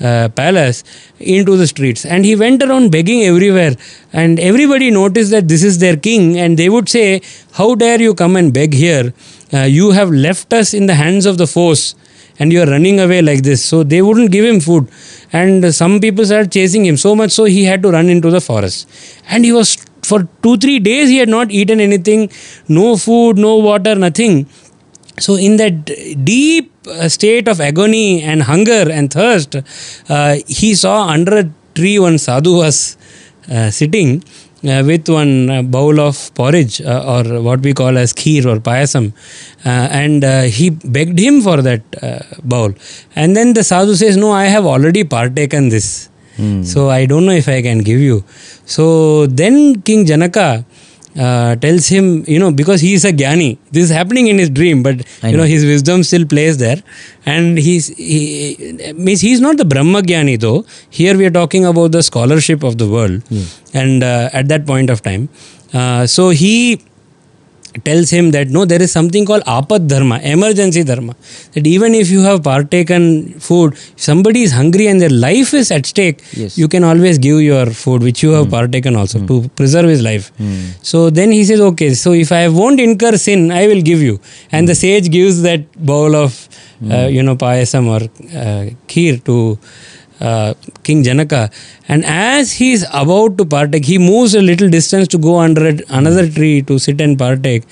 uh, 0.01 0.29
palace 0.31 0.83
into 1.21 1.57
the 1.57 1.67
streets, 1.67 2.05
and 2.05 2.25
he 2.25 2.35
went 2.35 2.63
around 2.63 2.91
begging 2.91 3.23
everywhere. 3.25 3.75
And 4.13 4.41
everybody 4.41 4.91
noticed 4.91 5.31
that 5.33 5.49
this 5.49 5.63
is 5.63 5.79
their 5.79 5.97
king, 5.97 6.39
and 6.39 6.59
they 6.63 6.71
would 6.77 6.89
say, 6.89 7.21
"How 7.61 7.75
dare 7.75 8.01
you 8.01 8.15
come 8.23 8.37
and 8.43 8.53
beg 8.61 8.75
here? 8.85 9.13
Uh, 9.53 9.69
you 9.79 9.93
have 10.01 10.11
left 10.11 10.53
us 10.63 10.75
in 10.75 10.87
the 10.87 10.99
hands 11.05 11.27
of 11.27 11.39
the 11.45 11.47
force 11.47 11.95
and 12.39 12.53
you 12.53 12.61
are 12.63 12.67
running 12.67 13.01
away 13.01 13.23
like 13.23 13.43
this. 13.43 13.65
So 13.65 13.83
they 13.83 14.03
wouldn't 14.03 14.31
give 14.31 14.45
him 14.45 14.61
food. 14.61 14.89
And 15.33 15.75
some 15.75 16.01
people 16.01 16.25
started 16.25 16.53
chasing 16.53 16.85
him 16.85 16.97
so 16.97 17.15
much 17.15 17.31
so 17.31 17.45
he 17.45 17.65
had 17.65 17.83
to 17.83 17.91
run 17.91 18.09
into 18.09 18.31
the 18.31 18.41
forest. 18.41 18.89
And 19.29 19.45
he 19.45 19.53
was, 19.53 19.77
for 20.03 20.29
two, 20.43 20.57
three 20.57 20.79
days, 20.79 21.09
he 21.09 21.19
had 21.19 21.29
not 21.29 21.51
eaten 21.51 21.81
anything, 21.81 22.31
no 22.69 22.97
food, 22.97 23.39
no 23.39 23.57
water, 23.57 23.95
nothing. 23.95 24.47
So, 25.19 25.37
in 25.37 25.57
that 25.59 25.85
deep 26.25 26.73
uh, 26.89 27.09
state 27.09 27.47
of 27.49 27.61
agony 27.61 28.23
and 28.23 28.43
hunger 28.43 28.91
and 28.91 29.13
thirst, 29.13 29.57
uh, 30.09 30.37
he 30.47 30.75
saw 30.75 31.07
under 31.09 31.39
a 31.39 31.51
tree 31.75 31.99
one 31.99 32.19
sadhu 32.19 32.57
was 32.59 32.97
uh, 33.51 33.71
sitting 33.71 34.23
uh, 34.65 34.83
with 34.87 35.09
one 35.09 35.51
uh, 35.51 35.63
bowl 35.63 36.01
of 36.01 36.35
porridge 36.35 36.81
uh, 36.81 37.05
or 37.07 37.41
what 37.43 37.61
we 37.61 37.73
call 37.75 37.97
as 37.99 38.13
kheer 38.13 38.45
or 38.47 38.59
payasam. 38.59 39.13
Uh, 39.65 39.69
and 40.03 40.25
uh, 40.25 40.43
he 40.43 40.71
begged 40.71 41.19
him 41.19 41.41
for 41.43 41.61
that 41.63 41.83
uh, 42.03 42.21
bowl. 42.43 42.73
And 43.15 43.37
then 43.37 43.53
the 43.55 43.63
sadhu 43.65 43.95
says 43.95 44.17
no 44.17 44.33
i 44.33 44.45
have 44.45 44.67
already 44.67 45.05
partaken 45.05 45.69
this. 45.69 46.09
So 46.65 46.91
i 46.91 47.07
don't 47.07 47.27
know 47.27 47.33
if 47.33 47.49
i 47.49 47.63
can 47.63 47.79
give 47.79 48.01
you. 48.01 48.25
So 48.67 49.27
then 49.27 49.83
king 49.83 50.05
janaka 50.07 50.65
uh, 51.19 51.57
tells 51.57 51.89
him, 51.89 52.25
you 52.27 52.39
know, 52.39 52.51
because 52.51 52.81
he 52.81 52.95
is 52.95 53.05
a 53.05 53.13
jnani. 53.13 53.59
This 53.71 53.85
is 53.85 53.91
happening 53.91 54.29
in 54.29 54.39
his 54.39 54.51
dream, 54.51 54.83
but 54.83 55.07
I 55.23 55.29
you 55.29 55.37
know 55.37 55.43
know. 55.43 55.49
his 55.49 55.65
wisdom 55.65 56.03
still 56.03 56.27
plays 56.27 56.59
there, 56.59 56.83
and 57.27 57.59
he's 57.59 57.89
he 57.89 58.93
means 58.95 59.21
he's 59.21 59.41
not 59.41 59.57
the 59.57 59.65
Brahma 59.65 60.03
jnani 60.03 60.39
though. 60.39 60.65
Here 60.91 61.17
we 61.17 61.27
are 61.27 61.31
talking 61.31 61.65
about 61.65 61.93
the 61.93 62.03
scholarship 62.03 62.63
of 62.63 62.79
the 62.79 62.89
world, 62.89 63.23
and 63.73 64.03
uh, 64.03 64.31
at 64.33 64.49
that 64.49 64.67
point 64.67 64.91
of 64.91 65.03
time, 65.03 65.29
uh, 65.73 66.07
so 66.07 66.31
he 66.31 66.81
tells 67.85 68.11
him 68.11 68.31
that 68.31 68.49
no, 68.49 68.65
there 68.65 68.81
is 68.81 68.93
something 68.93 69.27
called 69.27 69.43
apad 69.47 69.89
dharma, 69.89 70.19
emergency 70.21 70.85
dharma. 70.85 71.15
That 71.53 71.67
even 71.67 71.95
if 71.95 72.11
you 72.11 72.23
have 72.23 72.43
partaken 72.43 73.39
food, 73.41 73.75
if 73.75 74.01
somebody 74.01 74.43
is 74.43 74.53
hungry 74.53 74.87
and 74.87 75.01
their 75.01 75.11
life 75.11 75.55
is 75.55 75.71
at 75.71 75.87
stake, 75.87 76.23
Yes. 76.33 76.57
you 76.59 76.69
can 76.69 76.85
always 76.85 77.19
give 77.19 77.41
your 77.41 77.67
food, 77.67 78.03
which 78.03 78.23
you 78.23 78.31
have 78.31 78.47
hmm. 78.47 78.51
partaken 78.51 78.97
also 78.97 79.19
hmm. 79.19 79.27
to 79.27 79.49
preserve 79.51 79.89
his 79.89 80.03
life. 80.03 80.29
Hmm. 80.37 80.71
So 80.83 81.11
then 81.11 81.33
he 81.33 81.45
says, 81.45 81.61
okay, 81.61 81.95
so 81.95 82.13
if 82.13 82.33
I 82.33 82.49
won't 82.49 82.81
incur 82.81 83.17
sin, 83.17 83.51
I 83.51 83.67
will 83.67 83.83
give 83.83 84.03
you. 84.03 84.21
And 84.53 84.69
the 84.69 84.75
sage 84.75 85.11
gives 85.11 85.43
that 85.43 85.73
bowl 85.75 86.15
of, 86.15 86.49
uh, 86.91 87.07
you 87.07 87.23
know, 87.23 87.37
payasam 87.37 87.87
or 87.87 88.03
uh, 88.39 88.71
kheer 88.87 89.23
to 89.25 89.59
uh, 90.21 90.55
King 90.83 91.03
Janaka. 91.03 91.51
And 91.89 92.05
as 92.05 92.53
he 92.53 92.73
is 92.73 92.87
about 92.93 93.37
to 93.39 93.45
partake, 93.45 93.85
he 93.85 93.99
moves 93.99 94.35
a 94.35 94.41
little 94.41 94.71
distance 94.71 95.09
to 95.09 95.19
go 95.19 95.39
under 95.39 95.69
a, 95.69 95.79
another 95.91 96.29
tree 96.29 96.63
to 96.63 96.79
sit 96.79 97.01
and 97.01 97.19
partake. 97.19 97.65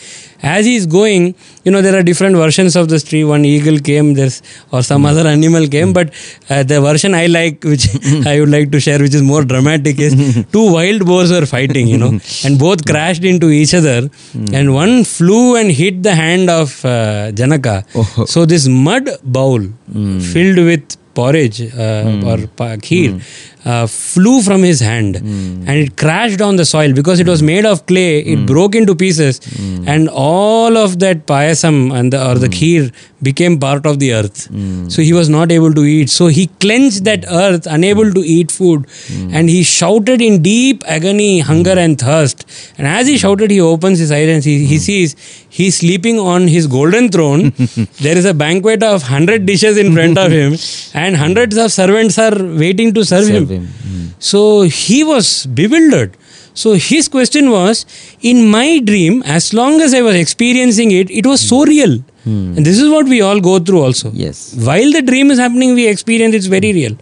As 0.42 0.66
he 0.66 0.74
is 0.74 0.86
going, 0.86 1.36
you 1.64 1.70
know, 1.70 1.80
there 1.80 1.96
are 1.96 2.02
different 2.02 2.34
versions 2.34 2.74
of 2.74 2.88
this 2.88 3.04
tree. 3.04 3.22
One 3.22 3.44
eagle 3.44 3.78
came, 3.78 4.14
there's 4.14 4.42
or 4.72 4.82
some 4.82 5.06
other 5.06 5.26
animal 5.26 5.68
came, 5.68 5.92
but 5.92 6.12
uh, 6.50 6.64
the 6.64 6.80
version 6.80 7.14
I 7.14 7.26
like, 7.26 7.62
which 7.62 7.86
I 8.26 8.40
would 8.40 8.50
like 8.50 8.72
to 8.72 8.80
share, 8.80 8.98
which 8.98 9.14
is 9.14 9.22
more 9.22 9.44
dramatic, 9.44 10.00
is 10.00 10.44
two 10.52 10.72
wild 10.72 11.06
boars 11.06 11.30
were 11.30 11.46
fighting, 11.46 11.86
you 11.86 11.96
know, 11.96 12.18
and 12.44 12.58
both 12.58 12.84
crashed 12.84 13.24
into 13.24 13.50
each 13.50 13.72
other, 13.72 14.10
and 14.52 14.74
one 14.74 15.04
flew 15.04 15.56
and 15.56 15.70
hit 15.70 16.02
the 16.02 16.14
hand 16.14 16.50
of 16.50 16.84
uh, 16.84 17.30
Janaka. 17.30 17.84
Oh. 17.94 18.24
So 18.26 18.44
this 18.44 18.66
mud 18.66 19.08
bowl 19.22 19.60
filled 20.32 20.56
with 20.56 20.96
porridge 21.14 21.60
uh, 21.62 22.30
or 22.30 22.38
pa- 22.58 22.76
kheer 22.86 23.10
uh, 23.64 23.86
flew 23.86 24.42
from 24.42 24.62
his 24.62 24.80
hand 24.80 25.16
and 25.16 25.70
it 25.70 25.96
crashed 25.96 26.40
on 26.40 26.56
the 26.56 26.64
soil 26.64 26.92
because 26.92 27.20
it 27.20 27.28
was 27.28 27.42
made 27.42 27.64
of 27.64 27.86
clay. 27.86 28.20
It 28.20 28.40
hmm. 28.40 28.46
broke 28.46 28.74
into 28.74 28.94
pieces 28.94 29.40
hmm. 29.44 29.88
and 29.88 30.08
all 30.08 30.76
of 30.76 30.98
that 31.00 31.26
payasam 31.26 31.96
and 31.96 32.12
the, 32.12 32.30
or 32.30 32.34
the 32.34 32.46
hmm. 32.46 32.52
kheer 32.52 32.92
became 33.22 33.58
part 33.58 33.86
of 33.86 33.98
the 33.98 34.12
earth. 34.14 34.48
So 34.90 35.00
he 35.00 35.12
was 35.12 35.28
not 35.28 35.52
able 35.52 35.72
to 35.72 35.82
eat. 35.82 36.10
So 36.10 36.26
he 36.26 36.46
clenched 36.64 37.04
that 37.04 37.24
earth 37.30 37.66
unable 37.66 38.12
to 38.12 38.20
eat 38.20 38.50
food. 38.50 38.86
And 39.32 39.48
he 39.48 39.62
shouted 39.62 40.20
in 40.20 40.42
deep 40.42 40.82
agony 40.86 41.40
hunger 41.40 41.78
and 41.78 41.98
thirst. 41.98 42.44
And 42.78 42.86
as 42.86 43.06
he 43.06 43.16
shouted 43.18 43.50
he 43.50 43.60
opens 43.60 43.98
his 43.98 44.10
eyes 44.10 44.28
and 44.28 44.44
he, 44.44 44.66
he 44.66 44.78
sees 44.78 45.14
he's 45.48 45.76
sleeping 45.78 46.18
on 46.18 46.48
his 46.48 46.66
golden 46.66 47.10
throne. 47.10 47.52
There 48.00 48.16
is 48.16 48.24
a 48.24 48.34
banquet 48.34 48.82
of 48.82 49.02
100 49.02 49.46
dishes 49.46 49.76
in 49.76 49.92
front 49.92 50.18
of 50.18 50.32
him. 50.32 50.56
And 50.94 51.16
hundreds 51.16 51.56
of 51.56 51.72
servants 51.72 52.18
are 52.18 52.36
waiting 52.62 52.92
to 52.94 53.04
serve, 53.04 53.28
him. 53.28 53.46
Him. 53.52 53.66
Hmm. 53.66 54.06
So 54.18 54.62
he 54.62 55.02
was 55.04 55.46
bewildered. 55.46 56.16
So 56.54 56.74
his 56.74 57.08
question 57.08 57.50
was 57.50 57.86
In 58.20 58.50
my 58.50 58.78
dream, 58.78 59.22
as 59.24 59.52
long 59.54 59.80
as 59.80 59.94
I 59.94 60.02
was 60.02 60.14
experiencing 60.14 60.90
it, 60.90 61.10
it 61.10 61.26
was 61.26 61.40
so 61.40 61.62
hmm. 61.64 61.70
real. 61.70 61.98
Hmm. 62.24 62.56
And 62.56 62.66
this 62.66 62.80
is 62.80 62.88
what 62.88 63.06
we 63.06 63.20
all 63.20 63.40
go 63.40 63.58
through 63.58 63.82
also. 63.82 64.10
Yes. 64.12 64.54
While 64.54 64.92
the 64.92 65.02
dream 65.02 65.30
is 65.30 65.38
happening, 65.38 65.74
we 65.74 65.88
experience 65.88 66.34
it's 66.34 66.46
very 66.46 66.72
hmm. 66.72 66.80
real. 66.80 66.96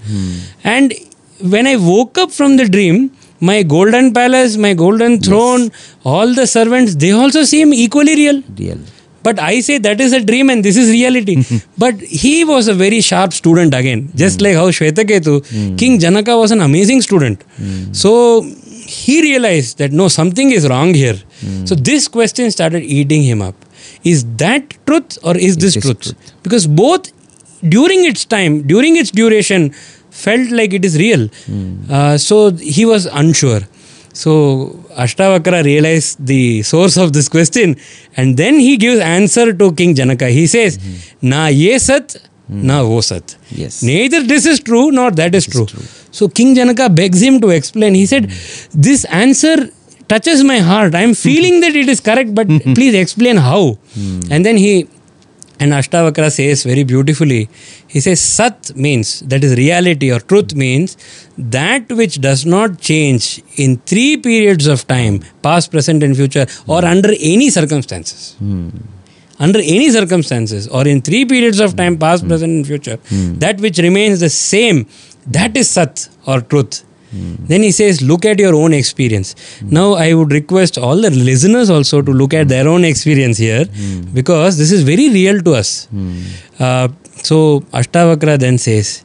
And 0.65 0.95
when 1.41 1.67
I 1.67 1.77
woke 1.77 2.19
up 2.19 2.31
from 2.31 2.57
the 2.57 2.69
dream, 2.69 3.11
my 3.41 3.63
golden 3.63 4.13
palace, 4.13 4.57
my 4.57 4.75
golden 4.75 5.19
throne, 5.21 5.71
all 6.05 6.35
the 6.35 6.47
servants, 6.47 6.95
they 6.95 7.13
also 7.13 7.43
seem 7.43 7.73
equally 7.73 8.15
real. 8.15 8.43
Real. 8.57 8.79
But 9.23 9.39
I 9.39 9.61
say 9.61 9.79
that 9.79 10.01
is 10.01 10.13
a 10.13 10.25
dream 10.25 10.51
and 10.51 10.65
this 10.65 10.77
is 10.77 10.91
reality. 10.91 11.45
but 11.79 12.01
he 12.01 12.45
was 12.45 12.69
a 12.69 12.75
very 12.75 13.01
sharp 13.01 13.33
student 13.33 13.75
again. 13.75 14.11
Just 14.15 14.41
hmm. 14.41 14.47
like 14.47 14.55
how 14.55 14.71
Shvetaketu, 14.71 15.47
hmm. 15.47 15.77
King 15.77 15.99
Janaka 15.99 16.37
was 16.37 16.51
an 16.51 16.61
amazing 16.61 17.03
student. 17.03 17.43
Hmm. 17.57 17.93
So 17.93 18.43
he 18.43 19.23
realized 19.23 19.79
that 19.79 19.93
no, 19.93 20.09
something 20.09 20.51
is 20.51 20.69
wrong 20.69 20.95
here. 20.95 21.19
So 21.65 21.75
this 21.75 22.07
question 22.09 22.51
started 22.51 22.83
eating 22.83 23.23
him 23.23 23.41
up. 23.41 23.55
Is 24.05 24.25
that 24.37 24.75
truth 24.87 25.19
or 25.23 25.37
is, 25.37 25.57
this, 25.57 25.75
this 25.75 25.85
truth? 25.85 26.01
truth? 26.01 26.43
Because 26.43 26.67
both 26.67 27.13
during 27.69 28.05
its 28.05 28.25
time, 28.25 28.67
during 28.67 28.97
its 28.97 29.11
duration, 29.11 29.71
felt 30.11 30.51
like 30.51 30.73
it 30.73 30.85
is 30.85 30.99
real. 30.99 31.29
Uh, 31.91 32.19
so 32.19 32.51
he 32.53 32.85
was 32.85 33.07
unsure. 33.07 33.61
So 34.23 34.33
Ashtavakra 35.03 35.65
realized 35.65 36.27
the 36.33 36.63
source 36.63 36.97
of 36.99 37.13
this 37.17 37.29
question 37.29 37.77
and 38.17 38.37
then 38.37 38.55
he 38.67 38.77
gives 38.77 39.01
answer 39.01 39.53
to 39.61 39.73
King 39.73 39.95
Janaka. 39.95 40.29
He 40.29 40.47
says, 40.47 40.79
Na 41.23 41.47
ye 41.47 41.79
sat, 41.79 42.17
na 42.49 42.83
wo 42.85 43.01
sat. 43.01 43.37
Yes. 43.51 43.83
Neither 43.83 44.23
this 44.23 44.45
is 44.45 44.61
true 44.61 44.91
nor 44.91 45.11
that 45.13 45.35
is 45.35 45.47
true. 45.47 45.67
So 46.11 46.29
King 46.29 46.55
Janaka 46.55 46.91
begs 46.91 47.23
him 47.23 47.41
to 47.41 47.49
explain. 47.49 47.95
He 47.95 48.07
said, 48.07 48.25
This 48.89 49.07
answer 49.07 49.57
touches 50.09 50.45
my 50.45 50.59
heart. 50.59 50.95
I 50.95 51.03
am 51.09 51.15
feeling 51.15 51.61
that 51.61 51.75
it 51.75 51.89
is 51.89 52.01
correct, 52.01 52.35
but 52.35 52.49
please 52.79 52.95
explain 52.95 53.39
how. 53.39 53.79
Hmm. 53.95 54.21
And 54.31 54.45
then 54.45 54.57
he 54.57 54.89
And 55.61 55.73
Ashtavakra 55.73 56.33
says 56.33 56.65
very 56.65 56.85
beautifully, 56.85 57.51
he 57.87 58.01
says, 58.01 58.19
Sat 58.19 58.75
means, 58.75 59.21
that 59.21 59.45
is 59.45 59.57
reality 59.57 60.11
or 60.11 60.19
truth 60.19 60.55
means, 60.55 60.97
that 61.37 61.87
which 61.93 62.19
does 62.21 62.47
not 62.47 62.81
change 62.81 63.43
in 63.57 63.77
three 63.91 64.17
periods 64.17 64.67
of 64.67 64.87
time, 64.87 65.23
past, 65.43 65.71
present, 65.71 66.03
and 66.03 66.17
future, 66.17 66.47
or 66.67 66.83
under 66.83 67.11
any 67.21 67.51
circumstances. 67.51 68.37
Hmm. 68.39 68.71
Under 69.39 69.59
any 69.59 69.91
circumstances, 69.91 70.67
or 70.69 70.89
in 70.89 71.03
three 71.03 71.27
periods 71.27 71.61
of 71.61 71.77
time, 71.77 71.99
past, 71.99 72.23
hmm. 72.23 72.31
present, 72.31 72.53
and 72.53 72.67
future, 72.67 72.97
hmm. 73.11 73.35
that 73.35 73.61
which 73.61 73.79
remains 73.79 74.21
the 74.21 74.31
same, 74.31 74.87
that 75.27 75.55
is 75.59 75.69
Sat 75.69 76.09
or 76.27 76.41
truth. 76.41 76.85
Then 77.13 77.63
he 77.63 77.73
says, 77.73 78.01
look 78.03 78.25
at 78.25 78.39
your 78.39 78.55
own 78.55 78.73
experience. 78.73 79.35
Now, 79.63 79.95
I 79.95 80.15
would 80.15 80.31
request 80.33 80.79
all 80.79 81.01
the 81.01 81.11
listeners 81.11 81.69
also 81.69 82.03
to 82.03 82.13
look 82.13 82.33
at 82.33 82.49
their 82.49 82.69
own 82.69 82.85
experience 82.85 83.39
here 83.39 83.65
because 84.15 84.59
this 84.59 84.71
is 84.71 84.83
very 84.85 85.09
real 85.11 85.41
to 85.43 85.55
us. 85.55 85.89
Uh, 86.59 86.89
so, 87.23 87.61
Ashtavakra 87.73 88.39
then 88.39 88.59
says, 88.59 89.05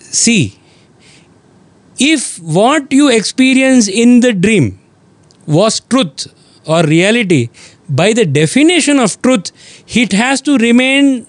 See, 0.00 0.58
if 1.98 2.38
what 2.40 2.92
you 2.92 3.08
experience 3.10 3.88
in 3.88 4.20
the 4.20 4.32
dream 4.32 4.78
was 5.46 5.80
truth 5.80 6.26
or 6.66 6.82
reality, 6.82 7.48
by 7.88 8.12
the 8.12 8.26
definition 8.26 8.98
of 8.98 9.20
truth, 9.22 9.50
it 9.96 10.12
has 10.12 10.40
to 10.42 10.58
remain 10.58 11.26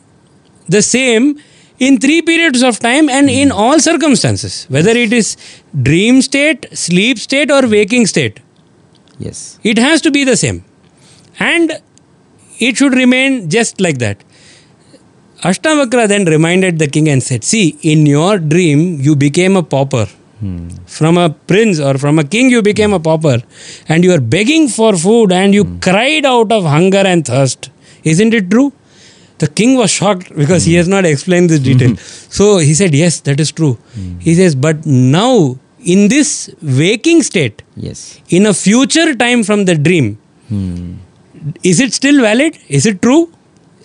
the 0.68 0.82
same 0.82 1.40
in 1.80 1.98
three 1.98 2.22
periods 2.22 2.62
of 2.62 2.80
time 2.80 3.10
and 3.10 3.30
in 3.30 3.50
hmm. 3.50 3.56
all 3.56 3.80
circumstances, 3.80 4.66
whether 4.70 4.92
it 4.92 5.14
is 5.14 5.38
dream 5.82 6.22
state, 6.22 6.68
sleep 6.78 7.18
state, 7.18 7.52
or 7.52 7.68
waking 7.68 8.06
state. 8.06 8.40
Yes. 9.18 9.60
It 9.64 9.78
has 9.78 10.02
to 10.02 10.12
be 10.12 10.24
the 10.24 10.38
same. 10.38 10.64
And 11.40 11.82
it 12.60 12.78
should 12.78 12.94
remain 12.94 13.50
just 13.50 13.80
like 13.80 13.98
that. 14.00 14.24
Ashtavakra 15.44 16.08
then 16.08 16.26
reminded 16.26 16.80
the 16.80 16.88
king 16.88 17.08
and 17.08 17.24
said, 17.24 17.46
See, 17.46 17.78
in 17.82 18.06
your 18.06 18.40
dream, 18.40 19.00
you 19.00 19.16
became 19.16 19.56
a 19.56 19.64
pauper. 19.64 20.08
Hmm. 20.40 20.70
From 20.86 21.18
a 21.18 21.30
prince 21.30 21.80
or 21.80 21.98
from 21.98 22.20
a 22.20 22.24
king, 22.24 22.50
you 22.50 22.62
became 22.62 22.94
a 22.94 23.00
pauper. 23.00 23.42
And 23.88 24.04
you 24.04 24.14
are 24.14 24.22
begging 24.22 24.68
for 24.68 24.96
food 24.98 25.32
and 25.32 25.54
you 25.54 25.64
hmm. 25.64 25.80
cried 25.80 26.26
out 26.26 26.52
of 26.52 26.66
hunger 26.66 27.04
and 27.06 27.26
thirst. 27.26 27.70
Isn't 28.04 28.34
it 28.34 28.50
true? 28.50 28.74
The 29.40 29.48
king 29.48 29.78
was 29.78 29.90
shocked 29.90 30.36
because 30.36 30.66
he 30.66 30.76
has 30.76 30.88
not 30.88 31.06
explained 31.06 31.50
this 31.50 31.60
detail. 31.60 31.92
Mm-hmm. 31.92 32.32
So 32.40 32.58
he 32.58 32.74
said, 32.74 32.94
Yes, 32.94 33.22
that 33.22 33.40
is 33.40 33.52
true. 33.52 33.78
Mm. 33.98 34.22
He 34.22 34.36
says, 34.36 34.56
But 34.56 34.86
now, 34.86 35.58
in 35.84 36.10
this 36.10 36.54
waking 36.62 37.24
state, 37.24 37.62
Yes. 37.76 38.20
in 38.30 38.46
a 38.46 38.54
future 38.54 39.16
time 39.16 39.44
from 39.44 39.66
the 39.66 39.76
dream, 39.76 40.18
hmm. 40.50 40.96
is 41.64 41.80
it 41.80 41.94
still 41.94 42.22
valid? 42.22 42.58
Is 42.68 42.86
it 42.86 43.02
true? 43.02 43.32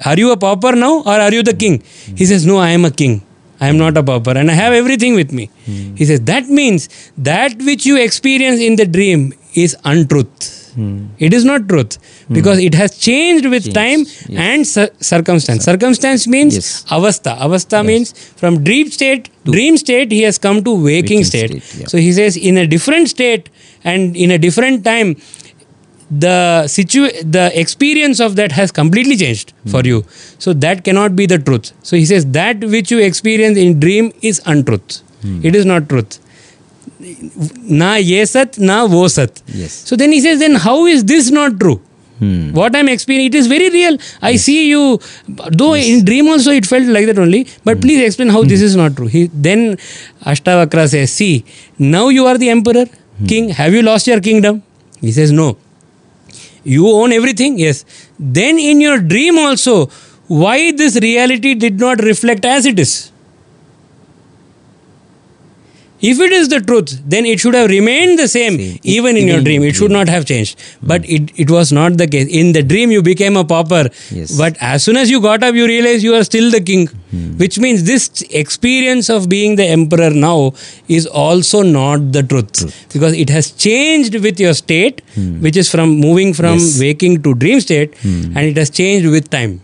Are 0.04 0.16
you 0.16 0.32
a 0.32 0.36
pauper 0.36 0.72
now 0.72 1.02
or 1.02 1.20
are 1.26 1.32
you 1.32 1.44
the 1.44 1.54
king? 1.54 1.78
Hmm. 1.78 2.16
He 2.16 2.24
says, 2.26 2.44
No, 2.44 2.58
I 2.58 2.70
am 2.70 2.84
a 2.84 2.90
king. 2.90 3.22
I 3.60 3.68
am 3.68 3.78
not 3.78 3.96
a 3.96 4.02
pauper 4.02 4.32
and 4.32 4.50
I 4.50 4.54
have 4.54 4.72
everything 4.72 5.14
with 5.14 5.32
me. 5.32 5.46
Hmm. 5.66 5.94
He 5.94 6.04
says, 6.04 6.20
That 6.22 6.48
means 6.48 6.88
that 7.16 7.56
which 7.58 7.86
you 7.86 7.96
experience 7.96 8.60
in 8.60 8.76
the 8.76 8.86
dream 8.86 9.32
is 9.54 9.76
untruth. 9.84 10.63
It 11.18 11.32
is 11.32 11.44
not 11.44 11.68
truth 11.68 11.98
because 12.30 12.58
it 12.58 12.74
has 12.74 12.96
changed 12.98 13.46
with 13.46 13.72
time 13.72 14.00
yes. 14.00 14.28
and 14.30 14.66
cir- 14.66 14.90
circumstance. 15.00 15.64
Circumstance 15.64 16.26
means 16.26 16.54
Yes. 16.54 16.84
avastha. 16.88 17.36
Avastha 17.38 17.84
means 17.84 18.12
from 18.36 18.62
dream 18.64 18.90
state, 18.90 19.28
dream 19.44 19.76
state, 19.76 20.10
he 20.12 20.22
has 20.22 20.38
come 20.38 20.62
to 20.64 20.74
waking, 20.74 20.94
Waking 20.94 21.24
state. 21.24 21.62
state, 21.62 21.80
yeah. 21.80 21.86
So 21.86 21.98
he 21.98 22.12
says, 22.12 22.36
in 22.36 22.58
a 22.58 22.66
different 22.66 23.08
state 23.08 23.50
and 23.84 24.16
in 24.16 24.30
a 24.30 24.38
different 24.38 24.84
time, 24.84 25.16
the 26.10 26.66
situ 26.66 27.08
the 27.22 27.50
experience 27.58 28.20
of 28.20 28.36
that 28.36 28.52
has 28.52 28.70
completely 28.70 29.16
changed 29.16 29.52
hmm. 29.52 29.70
for 29.70 29.82
you. 29.82 30.04
So 30.38 30.52
that 30.52 30.84
cannot 30.84 31.16
be 31.16 31.26
the 31.26 31.38
truth. 31.38 31.72
So 31.82 31.96
he 31.96 32.04
says 32.04 32.26
that 32.32 32.60
which 32.60 32.90
you 32.90 32.98
experience 32.98 33.58
in 33.58 33.80
dream 33.80 34.12
is 34.22 34.42
untruth. 34.44 35.00
Hmm. 35.22 35.40
It 35.42 35.54
is 35.54 35.64
not 35.64 35.88
truth. 35.88 36.18
Na 37.62 37.94
ye 37.96 38.24
sat, 38.24 38.58
na 38.58 38.84
wo 38.86 39.08
sat. 39.08 39.42
Yes. 39.46 39.72
So 39.72 39.96
then 39.96 40.12
he 40.12 40.20
says, 40.20 40.38
then 40.38 40.54
how 40.54 40.86
is 40.86 41.04
this 41.04 41.30
not 41.30 41.58
true? 41.60 41.80
Hmm. 42.18 42.52
What 42.52 42.76
I'm 42.76 42.88
experiencing, 42.88 43.32
it 43.32 43.34
is 43.34 43.46
very 43.48 43.70
real. 43.70 43.98
I 44.22 44.30
yes. 44.30 44.42
see 44.42 44.68
you, 44.68 45.00
though 45.28 45.74
in 45.74 46.04
dream 46.04 46.28
also 46.28 46.52
it 46.52 46.64
felt 46.64 46.86
like 46.86 47.06
that 47.06 47.18
only. 47.18 47.46
But 47.64 47.76
hmm. 47.76 47.80
please 47.80 48.00
explain 48.04 48.28
how 48.28 48.42
hmm. 48.42 48.48
this 48.48 48.62
is 48.62 48.76
not 48.76 48.96
true. 48.96 49.06
He 49.06 49.26
then 49.32 49.76
Ashtavakra 50.24 50.88
says, 50.88 51.12
see, 51.12 51.44
now 51.78 52.08
you 52.08 52.26
are 52.26 52.38
the 52.38 52.50
emperor, 52.50 52.86
king. 53.26 53.48
Have 53.50 53.72
you 53.74 53.82
lost 53.82 54.06
your 54.06 54.20
kingdom? 54.20 54.62
He 55.00 55.12
says, 55.12 55.32
no. 55.32 55.56
You 56.62 56.88
own 56.88 57.12
everything? 57.12 57.58
Yes. 57.58 57.84
Then 58.18 58.58
in 58.58 58.80
your 58.80 58.98
dream 58.98 59.38
also, 59.38 59.86
why 60.28 60.72
this 60.72 60.96
reality 60.96 61.54
did 61.54 61.78
not 61.78 62.00
reflect 62.00 62.44
as 62.44 62.64
it 62.64 62.78
is? 62.78 63.10
If 66.10 66.20
it 66.26 66.32
is 66.38 66.48
the 66.52 66.60
truth, 66.60 66.90
then 67.14 67.26
it 67.32 67.40
should 67.40 67.54
have 67.58 67.68
remained 67.70 68.18
the 68.18 68.26
same, 68.28 68.58
Same. 68.58 68.78
even 68.82 69.16
in 69.16 69.28
your 69.32 69.40
dream. 69.46 69.62
It 69.62 69.74
should 69.80 69.90
not 69.96 70.08
have 70.14 70.26
changed. 70.30 70.60
But 70.82 71.08
it, 71.16 71.30
it 71.44 71.50
was 71.56 71.72
not 71.78 71.96
the 72.02 72.06
case. 72.14 72.28
In 72.40 72.52
the 72.52 72.62
dream, 72.62 72.90
you 72.96 73.02
became 73.02 73.36
a 73.36 73.44
pauper. 73.44 73.82
Yes. 74.10 74.36
But 74.36 74.56
as 74.60 74.82
soon 74.84 74.96
as 74.96 75.10
you 75.10 75.20
got 75.20 75.42
up, 75.48 75.54
you 75.54 75.66
realized 75.66 76.02
you 76.08 76.14
are 76.14 76.24
still 76.24 76.50
the 76.50 76.60
king. 76.60 76.88
Which 77.42 77.58
means 77.64 77.84
this 77.84 78.22
experience 78.30 79.08
of 79.08 79.28
being 79.28 79.54
the 79.56 79.64
emperor 79.64 80.10
now 80.10 80.52
is 80.88 81.06
also 81.06 81.62
not 81.62 82.10
the 82.12 82.22
truth. 82.24 82.88
Because 82.92 83.14
it 83.14 83.30
has 83.30 83.50
changed 83.52 84.16
with 84.28 84.40
your 84.40 84.54
state, 84.54 85.02
which 85.48 85.56
is 85.56 85.70
from 85.70 85.90
moving 86.06 86.34
from 86.34 86.58
Yes. 86.58 86.80
waking 86.80 87.22
to 87.22 87.34
dream 87.34 87.60
state, 87.60 87.94
and 88.04 88.38
it 88.38 88.56
has 88.56 88.70
changed 88.70 89.08
with 89.18 89.30
time. 89.30 89.60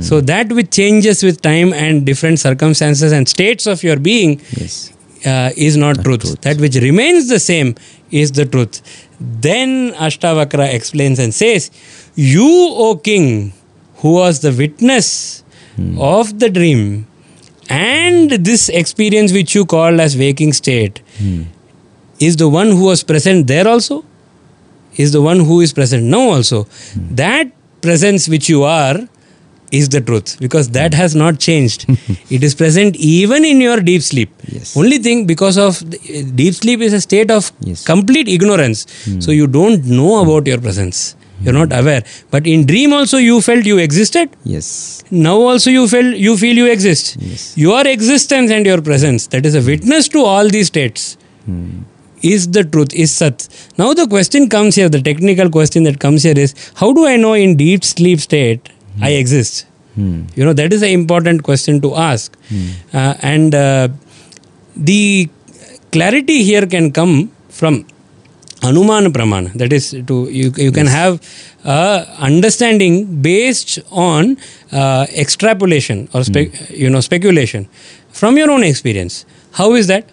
So 0.00 0.20
that 0.20 0.52
which 0.52 0.70
changes 0.70 1.24
with 1.24 1.42
time 1.42 1.72
and 1.72 2.04
different 2.06 2.38
circumstances 2.38 3.10
and 3.10 3.28
states 3.28 3.66
of 3.66 3.82
your 3.82 3.96
being 3.96 4.40
Yes. 4.56 4.92
Uh, 5.24 5.50
is 5.56 5.76
not 5.76 6.02
truth. 6.04 6.40
That 6.42 6.58
which 6.58 6.76
remains 6.76 7.28
the 7.28 7.38
same 7.38 7.74
is 8.10 8.32
the 8.32 8.46
truth. 8.46 8.82
Then 9.20 9.92
Ashtavakra 9.92 10.72
explains 10.72 11.18
and 11.18 11.34
says, 11.34 11.70
You, 12.14 12.48
O 12.48 12.96
king, 12.96 13.52
who 13.96 14.14
was 14.14 14.40
the 14.40 14.52
witness 14.52 15.44
hmm. 15.76 15.98
of 16.00 16.38
the 16.38 16.50
dream 16.50 17.06
and 17.68 18.30
this 18.30 18.68
experience 18.68 19.32
which 19.32 19.54
you 19.54 19.64
call 19.64 20.00
as 20.00 20.16
waking 20.16 20.52
state, 20.52 21.00
hmm. 21.18 21.42
is 22.18 22.36
the 22.36 22.48
one 22.48 22.68
who 22.70 22.84
was 22.84 23.02
present 23.02 23.46
there 23.46 23.66
also, 23.68 24.04
is 24.96 25.12
the 25.12 25.22
one 25.22 25.40
who 25.40 25.60
is 25.60 25.72
present 25.72 26.04
now 26.04 26.30
also. 26.30 26.64
Hmm. 26.64 27.14
That 27.14 27.52
presence 27.80 28.28
which 28.28 28.48
you 28.48 28.64
are 28.64 29.08
is 29.72 29.88
the 29.88 30.00
truth 30.00 30.36
because 30.38 30.68
that 30.70 30.94
has 30.94 31.14
not 31.14 31.40
changed. 31.40 31.86
it 32.30 32.44
is 32.44 32.54
present 32.54 32.94
even 32.96 33.44
in 33.44 33.60
your 33.60 33.80
deep 33.80 34.02
sleep. 34.02 34.30
Yes. 34.46 34.76
Only 34.76 34.98
thing 34.98 35.26
because 35.26 35.58
of 35.58 35.78
the, 35.90 35.98
eh, 36.08 36.22
deep 36.34 36.54
sleep 36.54 36.80
is 36.80 36.92
a 36.92 37.00
state 37.00 37.30
of 37.30 37.50
Yes. 37.60 37.84
complete 37.84 38.28
ignorance. 38.28 38.86
Hmm. 39.04 39.20
So 39.20 39.32
you 39.32 39.46
don't 39.46 39.84
know 39.84 40.22
about 40.22 40.46
your 40.46 40.58
presence. 40.58 41.16
You're 41.40 41.54
not 41.54 41.72
hmm. 41.72 41.80
aware. 41.80 42.04
But 42.30 42.46
in 42.46 42.66
dream 42.66 42.92
also 42.92 43.16
you 43.16 43.40
felt 43.40 43.64
you 43.64 43.78
existed. 43.78 44.30
Yes. 44.44 45.02
Now 45.10 45.36
also 45.40 45.70
you 45.70 45.88
feel 45.88 46.14
you 46.26 46.36
feel 46.36 46.56
you 46.56 46.70
exist. 46.70 47.16
Yes. 47.18 47.56
Your 47.56 47.86
existence 47.86 48.50
and 48.50 48.66
your 48.66 48.80
presence 48.82 49.26
that 49.28 49.46
is 49.46 49.54
a 49.54 49.60
hmm. 49.60 49.72
witness 49.74 50.08
to 50.08 50.24
all 50.34 50.48
these 50.48 50.68
states 50.68 51.16
is 52.22 52.50
the 52.50 52.62
truth 52.64 52.94
is 52.94 53.12
sat. 53.12 53.48
Now 53.78 53.94
the 53.94 54.06
question 54.06 54.48
comes 54.48 54.76
here. 54.76 54.88
The 54.88 55.02
technical 55.02 55.50
question 55.50 55.82
that 55.84 55.98
comes 55.98 56.22
here 56.22 56.38
is 56.38 56.54
how 56.76 56.92
do 56.92 57.06
I 57.06 57.16
know 57.16 57.34
in 57.34 57.56
deep 57.56 57.84
sleep 57.84 58.20
state 58.20 58.68
I 59.00 59.10
exist? 59.10 59.66
You 59.96 60.44
know 60.46 60.52
that 60.54 60.72
is 60.72 60.82
an 60.82 60.88
important 60.90 61.42
question 61.42 61.80
to 61.82 61.94
ask, 61.94 62.36
uh, 62.94 63.14
and 63.20 63.54
uh, 63.54 63.88
the 64.74 65.28
clarity 65.90 66.42
here 66.44 66.66
can 66.66 66.90
come 66.92 67.30
from 67.50 67.84
Anumana 68.62 69.08
Pramana. 69.12 69.52
That 69.52 69.72
is, 69.72 69.90
to 70.06 70.28
you, 70.30 70.52
you 70.56 70.72
can 70.72 70.86
have 70.86 71.20
a 71.64 72.06
understanding 72.18 73.20
based 73.20 73.80
on 73.90 74.38
uh, 74.72 75.06
extrapolation 75.14 76.08
or 76.14 76.24
spe- 76.24 76.70
you 76.70 76.88
know 76.88 77.00
speculation 77.00 77.68
from 78.12 78.38
your 78.38 78.50
own 78.50 78.62
experience. 78.64 79.26
How 79.52 79.74
is 79.74 79.88
that? 79.88 80.08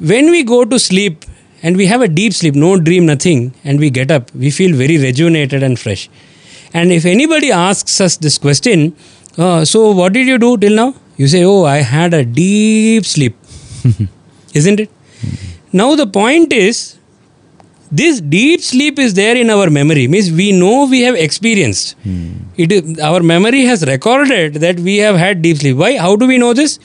When 0.00 0.30
we 0.30 0.42
go 0.42 0.64
to 0.64 0.78
sleep 0.78 1.24
and 1.62 1.76
we 1.76 1.86
have 1.86 2.00
a 2.02 2.08
deep 2.08 2.32
sleep, 2.32 2.54
no 2.56 2.78
dream, 2.80 3.06
nothing, 3.06 3.54
and 3.64 3.78
we 3.78 3.90
get 3.90 4.10
up, 4.10 4.34
we 4.34 4.50
feel 4.50 4.74
very 4.76 4.98
rejuvenated 4.98 5.62
and 5.62 5.78
fresh. 5.78 6.08
And 6.74 6.92
if 6.92 7.04
anybody 7.06 7.52
asks 7.52 8.00
us 8.00 8.16
this 8.16 8.36
question, 8.36 8.96
uh, 9.38 9.64
so 9.64 9.92
what 9.92 10.12
did 10.12 10.26
you 10.26 10.38
do 10.38 10.56
till 10.58 10.74
now? 10.74 10.94
You 11.16 11.28
say, 11.28 11.44
oh, 11.44 11.64
I 11.64 11.76
had 11.78 12.12
a 12.12 12.24
deep 12.24 13.06
sleep. 13.06 13.36
Isn't 14.54 14.80
it? 14.80 14.90
Now 15.72 15.94
the 15.94 16.06
point 16.06 16.52
is, 16.52 16.98
this 17.90 18.20
deep 18.20 18.60
sleep 18.60 18.98
is 18.98 19.14
there 19.14 19.36
in 19.36 19.50
our 19.50 19.70
memory 19.70 20.08
means 20.08 20.30
we 20.32 20.50
know 20.52 20.86
we 20.86 21.02
have 21.02 21.14
experienced 21.14 21.96
it 22.56 22.72
is, 22.72 22.98
our 22.98 23.20
memory 23.22 23.62
has 23.62 23.86
recorded 23.86 24.54
that 24.54 24.80
we 24.80 24.96
have 24.96 25.16
had 25.16 25.42
deep 25.42 25.58
sleep 25.58 25.76
why 25.76 25.96
how 25.96 26.16
do 26.16 26.26
we 26.26 26.38
know 26.38 26.52
this 26.52 26.78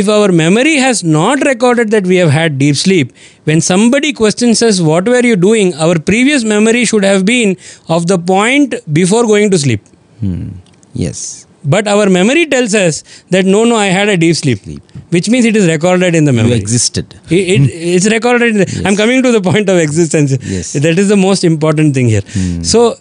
if 0.00 0.08
our 0.16 0.30
memory 0.42 0.76
has 0.86 1.04
not 1.04 1.44
recorded 1.50 1.90
that 1.96 2.06
we 2.12 2.16
have 2.22 2.32
had 2.40 2.58
deep 2.64 2.76
sleep 2.84 3.12
when 3.50 3.60
somebody 3.70 4.12
questions 4.20 4.62
us 4.68 4.80
what 4.90 5.14
were 5.14 5.24
you 5.30 5.36
doing 5.48 5.72
our 5.86 5.98
previous 6.12 6.44
memory 6.54 6.84
should 6.92 7.08
have 7.12 7.24
been 7.32 7.56
of 7.98 8.06
the 8.12 8.18
point 8.34 8.74
before 9.00 9.24
going 9.32 9.50
to 9.56 9.58
sleep 9.66 9.82
hmm. 10.20 10.46
Yes. 10.94 11.46
But 11.64 11.88
our 11.88 12.08
memory 12.08 12.46
tells 12.46 12.74
us 12.74 13.02
that 13.30 13.44
no, 13.44 13.64
no, 13.64 13.76
I 13.76 13.86
had 13.86 14.08
a 14.08 14.16
deep 14.16 14.36
sleep, 14.36 14.58
sleep. 14.58 14.82
which 15.10 15.28
means 15.30 15.44
it 15.46 15.56
is 15.56 15.66
recorded 15.66 16.14
in 16.14 16.24
the 16.24 16.32
memory. 16.32 16.52
You 16.52 16.56
existed. 16.56 17.14
It, 17.30 17.34
it, 17.34 17.58
hmm. 17.58 17.66
it's 17.70 18.06
recorded. 18.10 18.54
The, 18.54 18.82
I'm 18.86 18.96
coming 18.96 19.22
to 19.22 19.32
the 19.32 19.40
point 19.40 19.68
of 19.68 19.78
existence. 19.78 20.36
Yes. 20.42 20.74
That 20.74 20.98
is 20.98 21.08
the 21.08 21.16
most 21.16 21.42
important 21.42 21.94
thing 21.94 22.08
here. 22.08 22.20
Hmm. 22.20 22.62
So, 22.62 22.96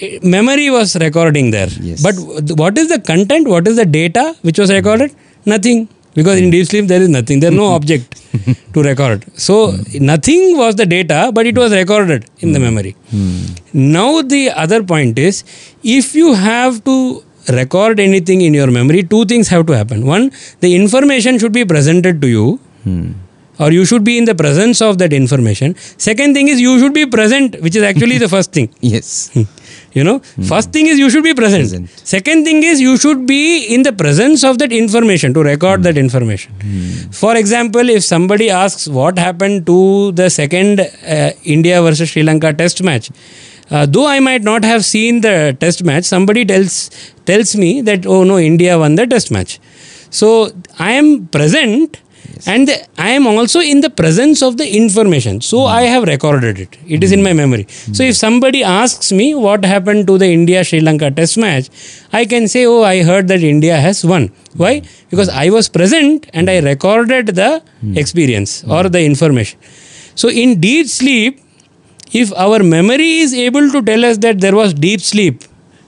eh, 0.00 0.20
memory 0.22 0.70
was 0.70 0.96
recording 0.96 1.50
there. 1.50 1.68
Yes. 1.80 2.02
But 2.02 2.14
what 2.56 2.78
is 2.78 2.88
the 2.88 3.00
content? 3.00 3.48
What 3.48 3.66
is 3.66 3.76
the 3.76 3.86
data 3.86 4.36
which 4.42 4.58
was 4.58 4.72
recorded? 4.72 5.14
Nothing. 5.44 5.88
Because 6.14 6.38
in 6.38 6.44
hmm. 6.44 6.50
deep 6.50 6.66
sleep 6.66 6.86
there 6.86 7.02
is 7.02 7.08
nothing. 7.08 7.40
There 7.40 7.50
is 7.50 7.56
no 7.56 7.68
hmm. 7.68 7.74
object 7.74 8.22
to 8.74 8.82
record. 8.82 9.24
So 9.36 9.72
hmm. 9.72 10.04
nothing 10.04 10.56
was 10.56 10.76
the 10.76 10.86
data, 10.86 11.30
but 11.34 11.46
it 11.46 11.56
was 11.56 11.72
recorded 11.72 12.26
in 12.38 12.52
the 12.52 12.60
memory. 12.60 12.96
Now 13.72 14.22
the 14.22 14.50
other 14.50 14.82
point 14.82 15.18
is, 15.18 15.44
if 15.82 16.14
you 16.14 16.34
have 16.34 16.84
to 16.84 17.22
record 17.48 18.00
anything 18.00 18.40
in 18.40 18.54
your 18.54 18.70
memory, 18.70 19.02
two 19.02 19.24
things 19.24 19.48
have 19.48 19.66
to 19.66 19.76
happen. 19.76 20.06
One, 20.06 20.30
the 20.60 20.74
information 20.74 21.38
should 21.38 21.52
be 21.52 21.64
presented 21.64 22.22
to 22.22 22.28
you, 22.28 22.60
or 23.58 23.70
you 23.70 23.84
should 23.84 24.04
be 24.04 24.18
in 24.18 24.24
the 24.24 24.34
presence 24.34 24.80
of 24.80 24.98
that 24.98 25.12
information. 25.12 25.74
Second 25.96 26.34
thing 26.34 26.48
is 26.48 26.60
you 26.60 26.78
should 26.78 26.94
be 26.94 27.06
present, 27.06 27.60
which 27.60 27.76
is 27.76 27.82
actually 27.82 28.18
the 28.18 28.28
first 28.28 28.52
thing. 28.52 28.74
Yes. 28.80 29.30
You 29.94 30.02
know, 30.02 30.18
first 30.52 30.72
thing 30.72 30.86
is 30.88 30.98
you 30.98 31.08
should 31.08 31.22
be 31.22 31.34
present. 31.34 31.62
Present. 31.62 31.88
Second 32.12 32.44
thing 32.44 32.64
is 32.64 32.80
you 32.80 32.96
should 32.96 33.26
be 33.26 33.64
in 33.74 33.84
the 33.84 33.92
presence 33.92 34.42
of 34.42 34.58
that 34.58 34.72
information 34.72 35.32
to 35.34 35.42
record 35.42 35.84
that 35.84 35.96
information. 35.96 36.52
For 37.12 37.36
example, 37.36 37.88
if 37.88 38.02
somebody 38.02 38.50
asks 38.50 38.88
what 38.88 39.16
happened 39.18 39.66
to 39.66 40.10
the 40.12 40.28
second 40.30 40.80
uh, 40.80 41.30
India 41.44 41.80
versus 41.80 42.10
Sri 42.10 42.24
Lanka 42.24 42.52
test 42.52 42.82
match, 42.82 43.10
uh, 43.70 43.86
though 43.86 44.06
I 44.06 44.18
might 44.20 44.42
not 44.42 44.64
have 44.64 44.84
seen 44.84 45.20
the 45.20 45.56
test 45.60 45.84
match, 45.84 46.04
somebody 46.04 46.44
tells 46.44 46.90
tells 47.24 47.54
me 47.54 47.80
that 47.82 48.04
oh 48.04 48.24
no, 48.24 48.38
India 48.38 48.78
won 48.78 48.96
the 48.96 49.06
test 49.06 49.30
match. 49.30 49.60
So 50.10 50.50
I 50.78 50.92
am 50.92 51.28
present 51.28 52.00
and 52.46 52.70
I 52.98 53.10
am 53.10 53.26
also 53.26 53.60
in 53.60 53.80
the 53.80 53.90
presence 53.90 54.42
of 54.42 54.56
the 54.56 54.76
information. 54.76 55.40
So 55.40 55.60
hmm. 55.60 55.66
I 55.66 55.82
have 55.82 56.04
recorded 56.04 56.58
it. 56.58 56.76
It 56.86 57.04
is 57.04 57.12
in 57.12 57.22
my 57.22 57.30
hmm. 57.30 57.36
memory. 57.36 57.66
So 57.68 58.04
hmm. 58.04 58.10
if 58.10 58.16
somebody 58.16 58.62
asks 58.62 59.12
me 59.12 59.34
what 59.34 59.64
happened 59.64 60.06
to 60.08 60.18
the 60.18 60.26
India 60.26 60.64
Sri 60.64 60.80
Lanka 60.80 61.10
test 61.10 61.38
match, 61.38 61.68
I 62.12 62.24
can 62.24 62.48
say, 62.48 62.66
Oh, 62.66 62.82
I 62.82 63.02
heard 63.02 63.28
that 63.28 63.42
India 63.42 63.76
has 63.76 64.04
won. 64.04 64.30
Why? 64.56 64.82
Because 65.10 65.28
I 65.28 65.50
was 65.50 65.68
present 65.68 66.28
and 66.32 66.50
I 66.50 66.60
recorded 66.60 67.28
the 67.28 67.62
experience 67.94 68.64
or 68.64 68.88
the 68.88 69.04
information. 69.04 69.58
So 70.14 70.28
in 70.28 70.60
deep 70.60 70.86
sleep, 70.86 71.40
if 72.12 72.32
our 72.34 72.62
memory 72.62 73.18
is 73.18 73.34
able 73.34 73.70
to 73.70 73.82
tell 73.82 74.04
us 74.04 74.18
that 74.18 74.40
there 74.40 74.54
was 74.54 74.72
deep 74.72 75.00
sleep, 75.00 75.42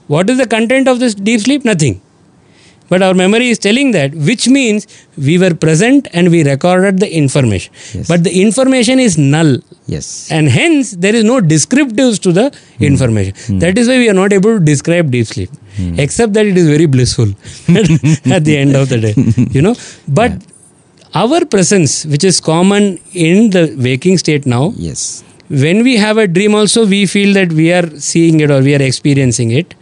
what 0.07 0.29
is 0.29 0.37
the 0.37 0.47
content 0.47 0.87
of 0.87 0.99
this 0.99 1.15
deep 1.15 1.41
sleep? 1.41 1.63
Nothing. 1.63 2.01
But 2.89 3.01
our 3.01 3.13
memory 3.13 3.49
is 3.49 3.59
telling 3.59 3.91
that, 3.91 4.13
which 4.13 4.47
means 4.47 4.87
we 5.17 5.37
were 5.37 5.53
present 5.53 6.07
and 6.13 6.29
we 6.31 6.43
recorded 6.43 6.99
the 6.99 7.13
information. 7.13 7.73
Yes. 7.93 8.07
But 8.07 8.23
the 8.23 8.41
information 8.41 8.99
is 8.99 9.17
null. 9.17 9.57
Yes. 9.87 10.31
And 10.31 10.47
hence, 10.47 10.91
there 10.91 11.15
is 11.15 11.23
no 11.23 11.41
descriptives 11.41 12.19
to 12.21 12.31
the 12.31 12.49
hmm. 12.77 12.83
information. 12.83 13.33
Hmm. 13.35 13.59
That 13.59 13.77
is 13.77 13.87
why 13.87 13.97
we 13.97 14.09
are 14.09 14.13
not 14.13 14.33
able 14.33 14.59
to 14.59 14.63
describe 14.63 15.11
deep 15.11 15.27
sleep, 15.27 15.49
hmm. 15.75 15.99
except 15.99 16.33
that 16.33 16.45
it 16.45 16.57
is 16.57 16.67
very 16.67 16.85
blissful 16.85 17.29
at 18.33 18.45
the 18.45 18.57
end 18.57 18.75
of 18.75 18.89
the 18.89 18.99
day. 18.99 19.15
You 19.57 19.61
know, 19.61 19.75
but 20.07 20.31
our 21.13 21.45
presence, 21.45 22.05
which 22.05 22.23
is 22.23 22.39
common 22.39 22.99
in 23.13 23.49
the 23.49 23.75
waking 23.77 24.17
state 24.17 24.45
now, 24.45 24.73
Yes. 24.75 25.23
when 25.49 25.83
we 25.83 25.95
have 25.97 26.17
a 26.17 26.27
dream 26.27 26.53
also 26.53 26.85
we 26.85 27.05
feel 27.05 27.33
that 27.33 27.51
we 27.53 27.71
are 27.71 27.89
seeing 27.97 28.39
it 28.41 28.51
or 28.51 28.61
we 28.61 28.75
are 28.75 28.81
experiencing 28.81 29.51
it 29.51 29.73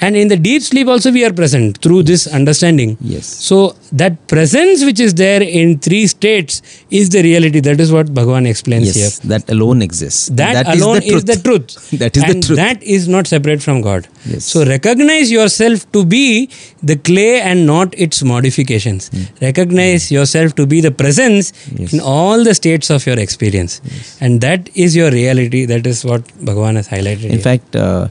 and 0.00 0.16
in 0.16 0.28
the 0.28 0.36
deep 0.36 0.62
sleep 0.62 0.86
also 0.86 1.10
we 1.10 1.24
are 1.28 1.32
present 1.32 1.78
through 1.84 2.02
this 2.10 2.26
understanding 2.38 2.96
Yes. 3.00 3.26
so 3.26 3.56
that 4.00 4.14
presence 4.32 4.84
which 4.88 5.00
is 5.00 5.14
there 5.14 5.42
in 5.42 5.78
three 5.86 6.06
states 6.06 6.62
is 6.90 7.10
the 7.10 7.22
reality 7.22 7.60
that 7.68 7.80
is 7.84 7.90
what 7.96 8.06
bhagavan 8.18 8.46
explains 8.52 8.86
Yes. 8.86 8.96
here 8.96 9.30
That 9.32 9.50
alone 9.50 9.82
exists. 9.82 10.28
That 10.42 10.68
alone 10.74 11.00
the 11.00 11.14
is 11.16 11.24
the 11.24 11.36
truth 11.46 11.90
that 12.02 12.16
is 12.16 12.22
and 12.22 12.34
the 12.42 12.46
truth. 12.46 12.58
that 12.58 12.82
is 12.82 13.08
not 13.08 13.26
separate 13.26 13.62
from 13.62 13.80
god 13.88 14.06
Yes. 14.26 14.44
so 14.44 14.64
recognize 14.64 15.30
yourself 15.32 15.90
to 15.92 16.04
be 16.04 16.48
the 16.82 16.96
clay 16.96 17.40
and 17.40 17.66
not 17.66 17.94
its 18.06 18.22
modifications 18.22 19.10
recognize 19.40 20.10
yourself 20.12 20.54
to 20.60 20.66
be 20.66 20.80
the 20.80 20.90
presence. 21.02 21.52
Yes. 21.76 21.92
in 21.92 22.00
all 22.00 22.44
the 22.44 22.54
states 22.54 22.90
of 22.90 23.06
your 23.06 23.18
experience 23.18 23.80
yes. 23.84 24.16
and 24.20 24.40
that 24.40 24.68
is 24.86 24.94
your 24.94 25.10
reality 25.10 25.64
that 25.74 25.86
is 25.86 26.04
what 26.04 26.22
bhagavan 26.50 26.76
has 26.76 26.88
highlighted 26.88 27.24
In 27.24 27.30
here. 27.32 27.46
fact, 27.50 27.74
uh, 27.76 28.08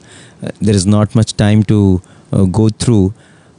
there 0.62 0.76
is 0.76 0.86
not 0.86 1.15
much 1.15 1.34
time 1.34 1.63
to 1.63 2.02
uh, 2.32 2.45
go 2.45 2.69
through 2.69 3.13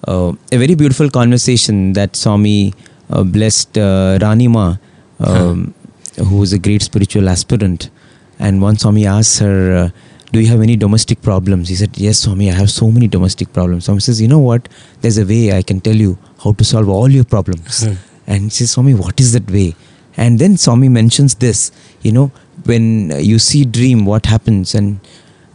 uh, 0.06 0.32
a 0.52 0.56
very 0.56 0.74
beautiful 0.74 1.10
conversation 1.10 1.92
that 1.94 2.14
Swami 2.16 2.74
uh, 3.10 3.24
blessed 3.24 3.76
uh, 3.78 4.18
Ranima, 4.20 4.78
um, 5.20 5.74
who 6.16 6.42
is 6.42 6.52
a 6.52 6.58
great 6.58 6.82
spiritual 6.82 7.28
aspirant. 7.28 7.90
And 8.38 8.62
one 8.62 8.76
Swami 8.76 9.06
asked 9.06 9.40
her, 9.40 9.76
uh, 9.76 9.90
Do 10.32 10.40
you 10.40 10.48
have 10.48 10.60
any 10.60 10.76
domestic 10.76 11.22
problems? 11.22 11.68
He 11.68 11.74
said, 11.74 11.98
Yes, 11.98 12.20
Swami, 12.20 12.50
I 12.50 12.54
have 12.54 12.70
so 12.70 12.90
many 12.90 13.08
domestic 13.08 13.52
problems. 13.52 13.86
Swami 13.86 14.00
says, 14.00 14.20
You 14.20 14.28
know 14.28 14.38
what? 14.38 14.68
There's 15.00 15.18
a 15.18 15.26
way 15.26 15.52
I 15.52 15.62
can 15.62 15.80
tell 15.80 15.96
you 15.96 16.18
how 16.44 16.52
to 16.52 16.64
solve 16.64 16.88
all 16.88 17.08
your 17.08 17.24
problems. 17.24 17.84
Hmm. 17.84 17.94
And 18.26 18.42
he 18.44 18.50
says, 18.50 18.72
Swami, 18.72 18.94
what 18.94 19.20
is 19.20 19.32
that 19.32 19.50
way? 19.50 19.74
And 20.16 20.38
then 20.38 20.56
Swami 20.56 20.88
mentions 20.88 21.36
this, 21.36 21.72
you 22.02 22.12
know, 22.12 22.30
when 22.64 23.12
uh, 23.12 23.16
you 23.16 23.38
see 23.38 23.64
dream, 23.64 24.04
what 24.04 24.26
happens? 24.26 24.74
And 24.74 25.00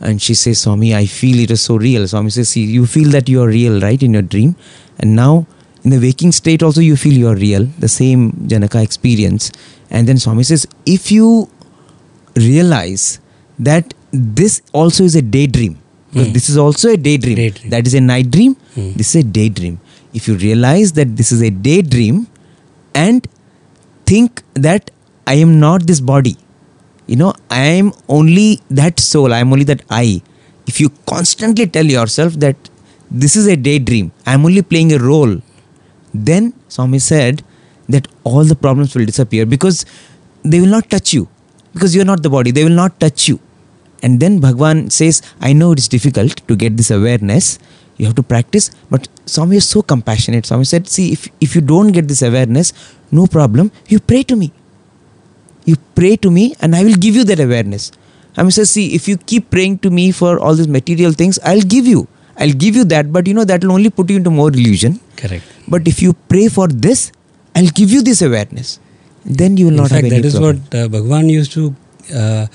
and 0.03 0.21
she 0.21 0.33
says, 0.35 0.61
Swami, 0.61 0.93
I 0.93 1.05
feel 1.07 1.39
it 1.39 1.49
is 1.49 1.61
so 1.61 1.77
real. 1.77 2.07
Swami 2.07 2.29
says, 2.29 2.49
See, 2.49 2.63
you 2.63 2.85
feel 2.85 3.09
that 3.11 3.27
you 3.29 3.41
are 3.41 3.47
real, 3.47 3.79
right, 3.81 4.01
in 4.03 4.13
your 4.13 4.21
dream. 4.21 4.55
And 4.99 5.15
now 5.15 5.47
in 5.83 5.89
the 5.91 5.99
waking 5.99 6.31
state 6.33 6.61
also 6.61 6.81
you 6.81 6.95
feel 6.95 7.13
you 7.13 7.27
are 7.29 7.35
real, 7.35 7.65
the 7.79 7.87
same 7.87 8.47
Janaka 8.47 8.81
experience. 8.81 9.51
And 9.89 10.07
then 10.07 10.17
Swami 10.17 10.43
says, 10.43 10.67
if 10.85 11.11
you 11.11 11.49
realize 12.35 13.19
that 13.59 13.93
this 14.11 14.61
also 14.73 15.03
is 15.03 15.15
a 15.15 15.21
daydream, 15.21 15.79
because 16.11 16.27
Hmm. 16.27 16.33
this 16.33 16.49
is 16.49 16.57
also 16.57 16.89
a 16.89 16.97
daydream. 16.97 17.35
Daydream. 17.35 17.69
That 17.69 17.87
is 17.87 17.93
a 17.93 18.01
night 18.01 18.29
dream. 18.31 18.55
Hmm. 18.75 18.91
This 18.93 19.15
is 19.15 19.23
a 19.23 19.27
daydream. 19.39 19.79
If 20.13 20.27
you 20.27 20.35
realize 20.35 20.93
that 20.93 21.15
this 21.17 21.31
is 21.31 21.41
a 21.41 21.49
daydream 21.49 22.27
and 22.93 23.27
think 24.05 24.43
that 24.53 24.91
I 25.25 25.35
am 25.35 25.59
not 25.59 25.87
this 25.87 26.01
body, 26.01 26.37
you 27.07 27.15
know, 27.15 27.33
I 27.49 27.65
am 27.65 27.91
only 28.07 28.59
that 28.69 28.99
soul, 28.99 29.33
I 29.33 29.39
am 29.39 29.51
only 29.51 29.65
that 29.65 29.81
I. 29.89 30.21
If 30.67 30.79
you 30.79 30.89
constantly 31.05 31.67
tell 31.67 31.85
yourself 31.85 32.33
that 32.35 32.55
this 33.11 33.35
is 33.35 33.47
a 33.47 33.55
daydream, 33.55 34.11
I 34.25 34.33
am 34.33 34.45
only 34.45 34.61
playing 34.61 34.93
a 34.93 34.99
role, 34.99 35.41
then 36.13 36.53
Swami 36.67 36.99
said 36.99 37.43
that 37.89 38.07
all 38.23 38.43
the 38.43 38.55
problems 38.55 38.95
will 38.95 39.05
disappear 39.05 39.45
because 39.45 39.85
they 40.43 40.59
will 40.59 40.67
not 40.67 40.89
touch 40.89 41.13
you 41.13 41.27
because 41.73 41.95
you 41.95 42.01
are 42.01 42.05
not 42.05 42.23
the 42.23 42.29
body, 42.29 42.51
they 42.51 42.63
will 42.63 42.71
not 42.71 42.99
touch 42.99 43.27
you. 43.27 43.39
And 44.01 44.19
then 44.19 44.39
Bhagwan 44.39 44.89
says, 44.89 45.21
I 45.41 45.53
know 45.53 45.71
it 45.71 45.79
is 45.79 45.87
difficult 45.87 46.45
to 46.47 46.55
get 46.55 46.77
this 46.77 46.91
awareness. 46.91 47.57
You 47.97 48.05
have 48.05 48.15
to 48.15 48.23
practice. 48.23 48.69
But 48.89 49.07
Swami 49.25 49.57
is 49.57 49.67
so 49.67 49.81
compassionate. 49.81 50.45
Swami 50.45 50.65
said, 50.65 50.87
See, 50.87 51.13
if, 51.13 51.29
if 51.39 51.55
you 51.55 51.61
don't 51.61 51.91
get 51.91 52.07
this 52.07 52.21
awareness, 52.21 52.73
no 53.11 53.27
problem. 53.27 53.71
You 53.87 53.99
pray 53.99 54.23
to 54.23 54.35
me. 54.35 54.51
You 55.65 55.75
pray 55.95 56.15
to 56.17 56.31
me 56.31 56.55
and 56.61 56.75
I 56.75 56.83
will 56.83 56.95
give 56.95 57.15
you 57.15 57.23
that 57.25 57.39
awareness. 57.39 57.91
I 58.37 58.47
says, 58.49 58.69
See, 58.71 58.95
if 58.95 59.07
you 59.07 59.17
keep 59.17 59.49
praying 59.49 59.79
to 59.79 59.89
me 59.89 60.11
for 60.11 60.39
all 60.39 60.55
these 60.55 60.67
material 60.67 61.11
things, 61.11 61.39
I'll 61.43 61.61
give 61.61 61.85
you. 61.85 62.07
I'll 62.37 62.51
give 62.51 62.75
you 62.75 62.83
that. 62.85 63.11
But 63.13 63.27
you 63.27 63.33
know, 63.33 63.45
that 63.45 63.63
will 63.63 63.73
only 63.73 63.89
put 63.89 64.09
you 64.09 64.17
into 64.17 64.31
more 64.31 64.49
illusion. 64.49 64.99
correct 65.17 65.43
But 65.67 65.87
if 65.87 66.01
you 66.01 66.13
pray 66.13 66.47
for 66.47 66.67
this, 66.67 67.11
I'll 67.55 67.67
give 67.67 67.91
you 67.91 68.01
this 68.01 68.21
awareness. 68.21 68.79
Then 69.25 69.57
you 69.57 69.65
will 69.65 69.73
in 69.73 69.77
not 69.77 69.89
fact 69.89 70.03
have 70.03 70.11
any 70.11 70.21
that 70.21 70.27
is 70.27 70.33
problem. 70.33 70.63
what 70.71 70.75
uh, 70.75 70.87
bhagavan 70.87 71.29
used 71.29 71.53
to 71.53 71.75
uh, 72.13 72.47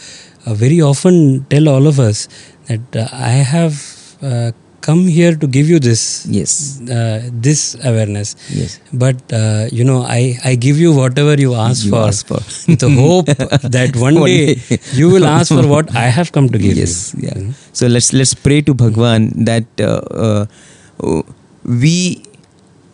uh, 0.47 0.55
very 0.55 0.81
often 0.83 1.47
tell 1.49 1.69
all 1.69 1.87
of 1.87 1.99
us 1.99 2.29
that 2.67 2.97
uh, 2.97 3.09
i 3.13 3.31
have 3.53 3.79
uh, 4.23 4.51
come 4.81 5.07
here 5.07 5.35
to 5.37 5.47
give 5.47 5.69
you 5.69 5.79
this 5.79 6.03
Yes. 6.27 6.81
uh, 6.97 7.29
this 7.47 7.75
awareness 7.91 8.37
Yes. 8.51 8.79
but 8.93 9.17
uh, 9.33 9.67
you 9.79 9.85
know 9.85 10.03
i 10.17 10.39
i 10.45 10.55
give 10.55 10.79
you 10.85 10.93
whatever 10.93 11.35
you 11.45 11.55
ask 11.55 11.85
You 11.85 11.91
for 11.93 12.03
ask 12.09 12.27
for. 12.27 12.41
with 12.71 12.81
the 12.85 12.91
hope 12.91 13.27
that 13.27 13.97
one, 14.07 14.21
One 14.21 14.31
day, 14.31 14.55
day. 14.55 14.79
you 14.93 15.11
will 15.11 15.27
ask 15.27 15.53
for 15.53 15.67
what 15.75 15.95
i 15.97 16.07
have 16.19 16.33
come 16.33 16.49
to 16.49 16.59
give 16.59 16.77
yes 16.83 17.15
you 17.17 17.29
yeah 17.29 17.53
so 17.73 17.87
let's 17.97 18.13
let's 18.13 18.35
pray 18.35 18.61
to 18.71 18.75
bhagwan 18.85 19.29
that 19.51 19.67
uh, 19.81 20.01
uh, 20.27 21.23
we 21.85 22.23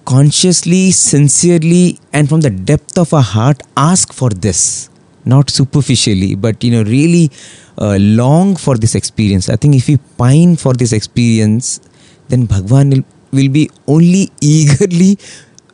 consciously 0.04 0.90
sincerely 0.90 1.98
and 2.12 2.28
from 2.28 2.40
the 2.40 2.50
depth 2.50 2.98
of 2.98 3.12
our 3.14 3.22
heart 3.22 3.62
ask 3.76 4.12
for 4.12 4.30
this 4.30 4.90
not 5.24 5.50
superficially 5.50 6.34
but 6.34 6.62
you 6.62 6.70
know 6.70 6.82
really 6.84 7.30
uh, 7.78 7.96
long 8.00 8.56
for 8.56 8.76
this 8.76 8.94
experience. 8.94 9.48
I 9.48 9.56
think 9.56 9.74
if 9.74 9.88
we 9.88 9.96
pine 10.18 10.56
for 10.56 10.74
this 10.74 10.92
experience 10.92 11.80
then 12.28 12.46
bhagwan 12.46 12.90
will, 12.90 13.04
will 13.32 13.48
be 13.48 13.70
only 13.86 14.30
eagerly 14.40 15.18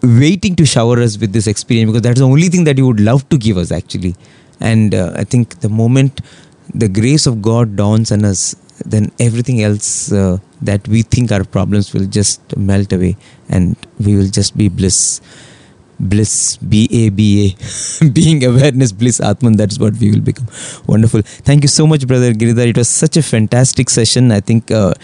waiting 0.02 0.56
to 0.56 0.64
shower 0.64 0.98
us 1.00 1.18
with 1.18 1.32
this 1.32 1.46
experience 1.46 1.90
because 1.90 2.02
that's 2.02 2.20
the 2.20 2.26
only 2.26 2.48
thing 2.48 2.64
that 2.64 2.78
he 2.78 2.82
would 2.82 3.00
love 3.00 3.28
to 3.28 3.38
give 3.38 3.56
us 3.56 3.70
actually. 3.70 4.14
And 4.60 4.94
uh, 4.94 5.12
i 5.16 5.24
think 5.24 5.60
the 5.60 5.70
moment 5.70 6.20
the 6.74 6.88
grace 6.88 7.26
of 7.26 7.40
god 7.42 7.76
dawns 7.76 8.12
on 8.12 8.24
us 8.24 8.54
then 8.84 9.10
everything 9.18 9.62
else 9.62 10.12
uh, 10.12 10.38
that 10.62 10.86
we 10.88 11.02
think 11.02 11.32
our 11.32 11.44
problems 11.44 11.92
will 11.92 12.06
just 12.06 12.56
melt 12.56 12.92
away 12.92 13.16
and 13.48 13.76
we 13.98 14.16
will 14.16 14.28
just 14.28 14.56
be 14.56 14.68
bliss 14.68 15.20
bliss 16.00 16.56
b 16.56 16.88
a 16.90 17.10
b 17.10 17.22
a 17.46 18.04
being 18.18 18.44
awareness 18.44 18.92
bliss 18.92 19.20
atman 19.20 19.56
that's 19.56 19.78
what 19.78 19.94
we 19.98 20.10
will 20.10 20.20
become. 20.20 20.46
Wonderful. 20.86 21.22
Thank 21.22 21.62
you 21.62 21.68
so 21.68 21.86
much 21.86 22.06
brother 22.06 22.32
giridhar. 22.32 22.66
It 22.68 22.76
was 22.76 22.88
such 22.88 23.16
a 23.16 23.22
fantastic 23.22 23.90
session. 23.90 24.32
I 24.32 24.40
think 24.40 24.70
uh, 24.70 24.94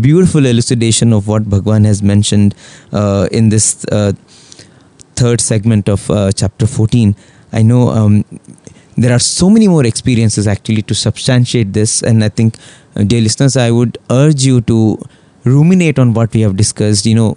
beautiful 0.00 0.46
elucidation 0.46 1.12
of 1.12 1.28
what 1.28 1.48
bhagwan 1.48 1.84
has 1.84 2.02
mentioned 2.02 2.54
uh, 2.92 3.28
in 3.30 3.50
this 3.50 3.84
uh, 3.86 4.12
third 5.14 5.40
segment 5.40 5.88
of 5.88 6.10
uh, 6.10 6.30
chapter 6.32 6.66
14 6.66 7.14
i 7.52 7.62
know 7.62 7.88
um, 7.88 8.24
there 8.96 9.12
are 9.12 9.18
so 9.18 9.48
many 9.48 9.68
more 9.68 9.84
experiences 9.86 10.46
actually 10.46 10.82
to 10.82 10.94
substantiate 10.94 11.72
this 11.72 12.02
and 12.02 12.24
i 12.24 12.28
think 12.28 12.56
uh, 12.96 13.02
dear 13.02 13.20
listeners 13.20 13.56
i 13.56 13.70
would 13.70 13.98
urge 14.10 14.44
you 14.44 14.60
to 14.60 14.98
ruminate 15.44 15.98
on 15.98 16.12
what 16.12 16.32
we 16.34 16.40
have 16.40 16.56
discussed 16.56 17.06
you 17.06 17.14
know 17.14 17.34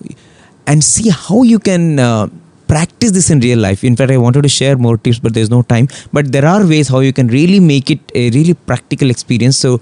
and 0.67 0.83
see 0.83 1.09
how 1.09 1.41
you 1.43 1.59
can 1.59 1.99
uh, 1.99 2.27
practice 2.69 3.11
this 3.17 3.29
in 3.33 3.39
real 3.39 3.59
life. 3.59 3.83
In 3.83 3.95
fact, 3.95 4.11
I 4.11 4.17
wanted 4.17 4.43
to 4.43 4.49
share 4.49 4.77
more 4.77 4.97
tips, 4.97 5.19
but 5.19 5.33
there's 5.33 5.49
no 5.49 5.61
time. 5.63 5.87
But 6.13 6.31
there 6.31 6.45
are 6.45 6.65
ways 6.65 6.87
how 6.87 6.99
you 6.99 7.11
can 7.11 7.27
really 7.27 7.59
make 7.59 7.89
it 7.89 7.99
a 8.13 8.29
really 8.29 8.53
practical 8.53 9.09
experience. 9.09 9.57
So 9.57 9.81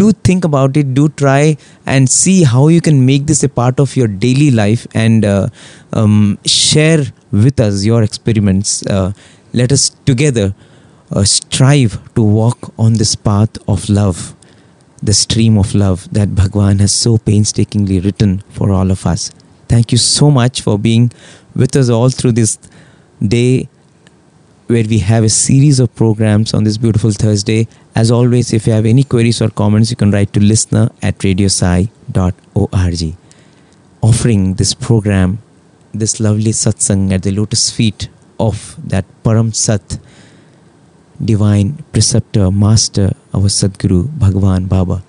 do 0.00 0.12
think 0.12 0.44
about 0.44 0.76
it, 0.76 0.94
do 0.94 1.08
try 1.08 1.56
and 1.84 2.08
see 2.08 2.44
how 2.44 2.68
you 2.68 2.80
can 2.80 3.04
make 3.04 3.26
this 3.26 3.42
a 3.42 3.48
part 3.48 3.80
of 3.80 3.96
your 3.96 4.06
daily 4.06 4.50
life 4.50 4.86
and 4.94 5.24
uh, 5.24 5.48
um, 5.92 6.38
share 6.46 7.04
with 7.32 7.58
us 7.58 7.84
your 7.84 8.02
experiments. 8.02 8.86
Uh, 8.86 9.12
let 9.52 9.72
us 9.72 9.90
together 10.06 10.54
uh, 11.10 11.24
strive 11.24 11.98
to 12.14 12.22
walk 12.22 12.72
on 12.78 12.94
this 12.94 13.16
path 13.16 13.58
of 13.66 13.88
love, 13.88 14.36
the 15.02 15.14
stream 15.14 15.58
of 15.58 15.74
love 15.74 16.08
that 16.12 16.34
Bhagwan 16.34 16.78
has 16.78 16.92
so 16.92 17.18
painstakingly 17.18 17.98
written 18.00 18.42
for 18.50 18.70
all 18.70 18.90
of 18.90 19.06
us. 19.06 19.30
Thank 19.68 19.92
you 19.92 19.98
so 19.98 20.30
much 20.30 20.62
for 20.62 20.78
being 20.78 21.10
with 21.58 21.76
us 21.76 21.90
all 21.90 22.08
through 22.08 22.32
this 22.32 22.56
day 23.20 23.68
where 24.68 24.84
we 24.84 24.98
have 25.00 25.24
a 25.24 25.28
series 25.28 25.80
of 25.80 25.94
programs 25.94 26.54
on 26.54 26.64
this 26.64 26.76
beautiful 26.78 27.10
Thursday. 27.10 27.66
As 27.94 28.10
always, 28.10 28.52
if 28.52 28.66
you 28.66 28.72
have 28.74 28.86
any 28.86 29.02
queries 29.02 29.42
or 29.42 29.48
comments, 29.50 29.90
you 29.90 29.96
can 29.96 30.10
write 30.10 30.32
to 30.34 30.40
listener 30.40 30.90
at 31.02 31.18
radiosai.org. 31.18 33.16
Offering 34.00 34.54
this 34.54 34.74
program, 34.74 35.38
this 35.92 36.20
lovely 36.20 36.52
satsang 36.52 37.12
at 37.12 37.22
the 37.22 37.32
lotus 37.32 37.70
feet 37.70 38.08
of 38.38 38.76
that 38.86 39.04
Param 39.24 39.54
Sat, 39.54 39.98
divine 41.22 41.82
preceptor, 41.92 42.50
master, 42.52 43.12
our 43.34 43.48
Sadguru, 43.48 44.06
Bhagwan 44.18 44.66
Baba. 44.66 45.02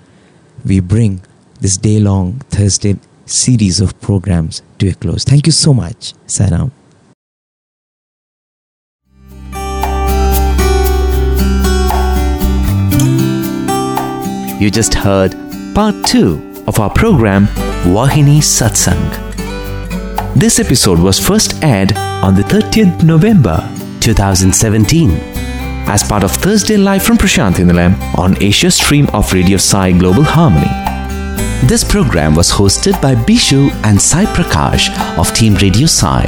We 0.66 0.80
bring 0.80 1.22
this 1.62 1.78
day 1.78 2.00
long 2.00 2.40
Thursday 2.50 2.98
series 3.30 3.80
of 3.80 4.00
programs 4.02 4.62
to 4.80 4.90
a 4.90 4.94
close. 4.94 5.24
Thank 5.24 5.46
you 5.46 5.52
so 5.52 5.74
much. 5.74 6.14
Saram. 6.28 6.72
You 14.60 14.70
just 14.70 14.94
heard 14.94 15.32
part 15.74 15.96
2 16.06 16.66
of 16.68 16.80
our 16.80 16.90
program 16.90 17.46
Vahini 17.96 18.40
Satsang. 18.40 19.00
This 20.36 20.60
episode 20.60 21.00
was 21.00 21.18
first 21.18 21.64
aired 21.64 21.96
on 21.98 22.36
the 22.36 22.42
30th 22.44 23.04
November 23.04 23.58
2017 24.02 25.12
as 25.88 26.04
part 26.04 26.24
of 26.26 26.32
Thursday 26.32 26.78
Live 26.78 27.04
from 27.04 27.18
Prasanthi 27.18 27.64
Nilayam 27.66 27.96
on 28.18 28.36
Asia 28.44 28.70
Stream 28.70 29.08
of 29.14 29.32
Radio 29.32 29.58
Sai 29.58 29.92
Global 29.94 30.24
Harmony. 30.24 30.99
This 31.64 31.84
program 31.84 32.36
was 32.36 32.50
hosted 32.50 33.00
by 33.02 33.16
Bishu 33.16 33.70
and 33.84 34.02
Sai 34.02 34.26
Prakash 34.26 34.90
of 35.18 35.32
Team 35.34 35.56
Radio 35.56 35.88
Sai. 35.88 36.26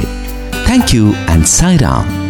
Thank 0.66 0.92
you 0.92 1.14
and 1.28 1.46
Sai 1.46 1.76
Ram. 1.78 2.21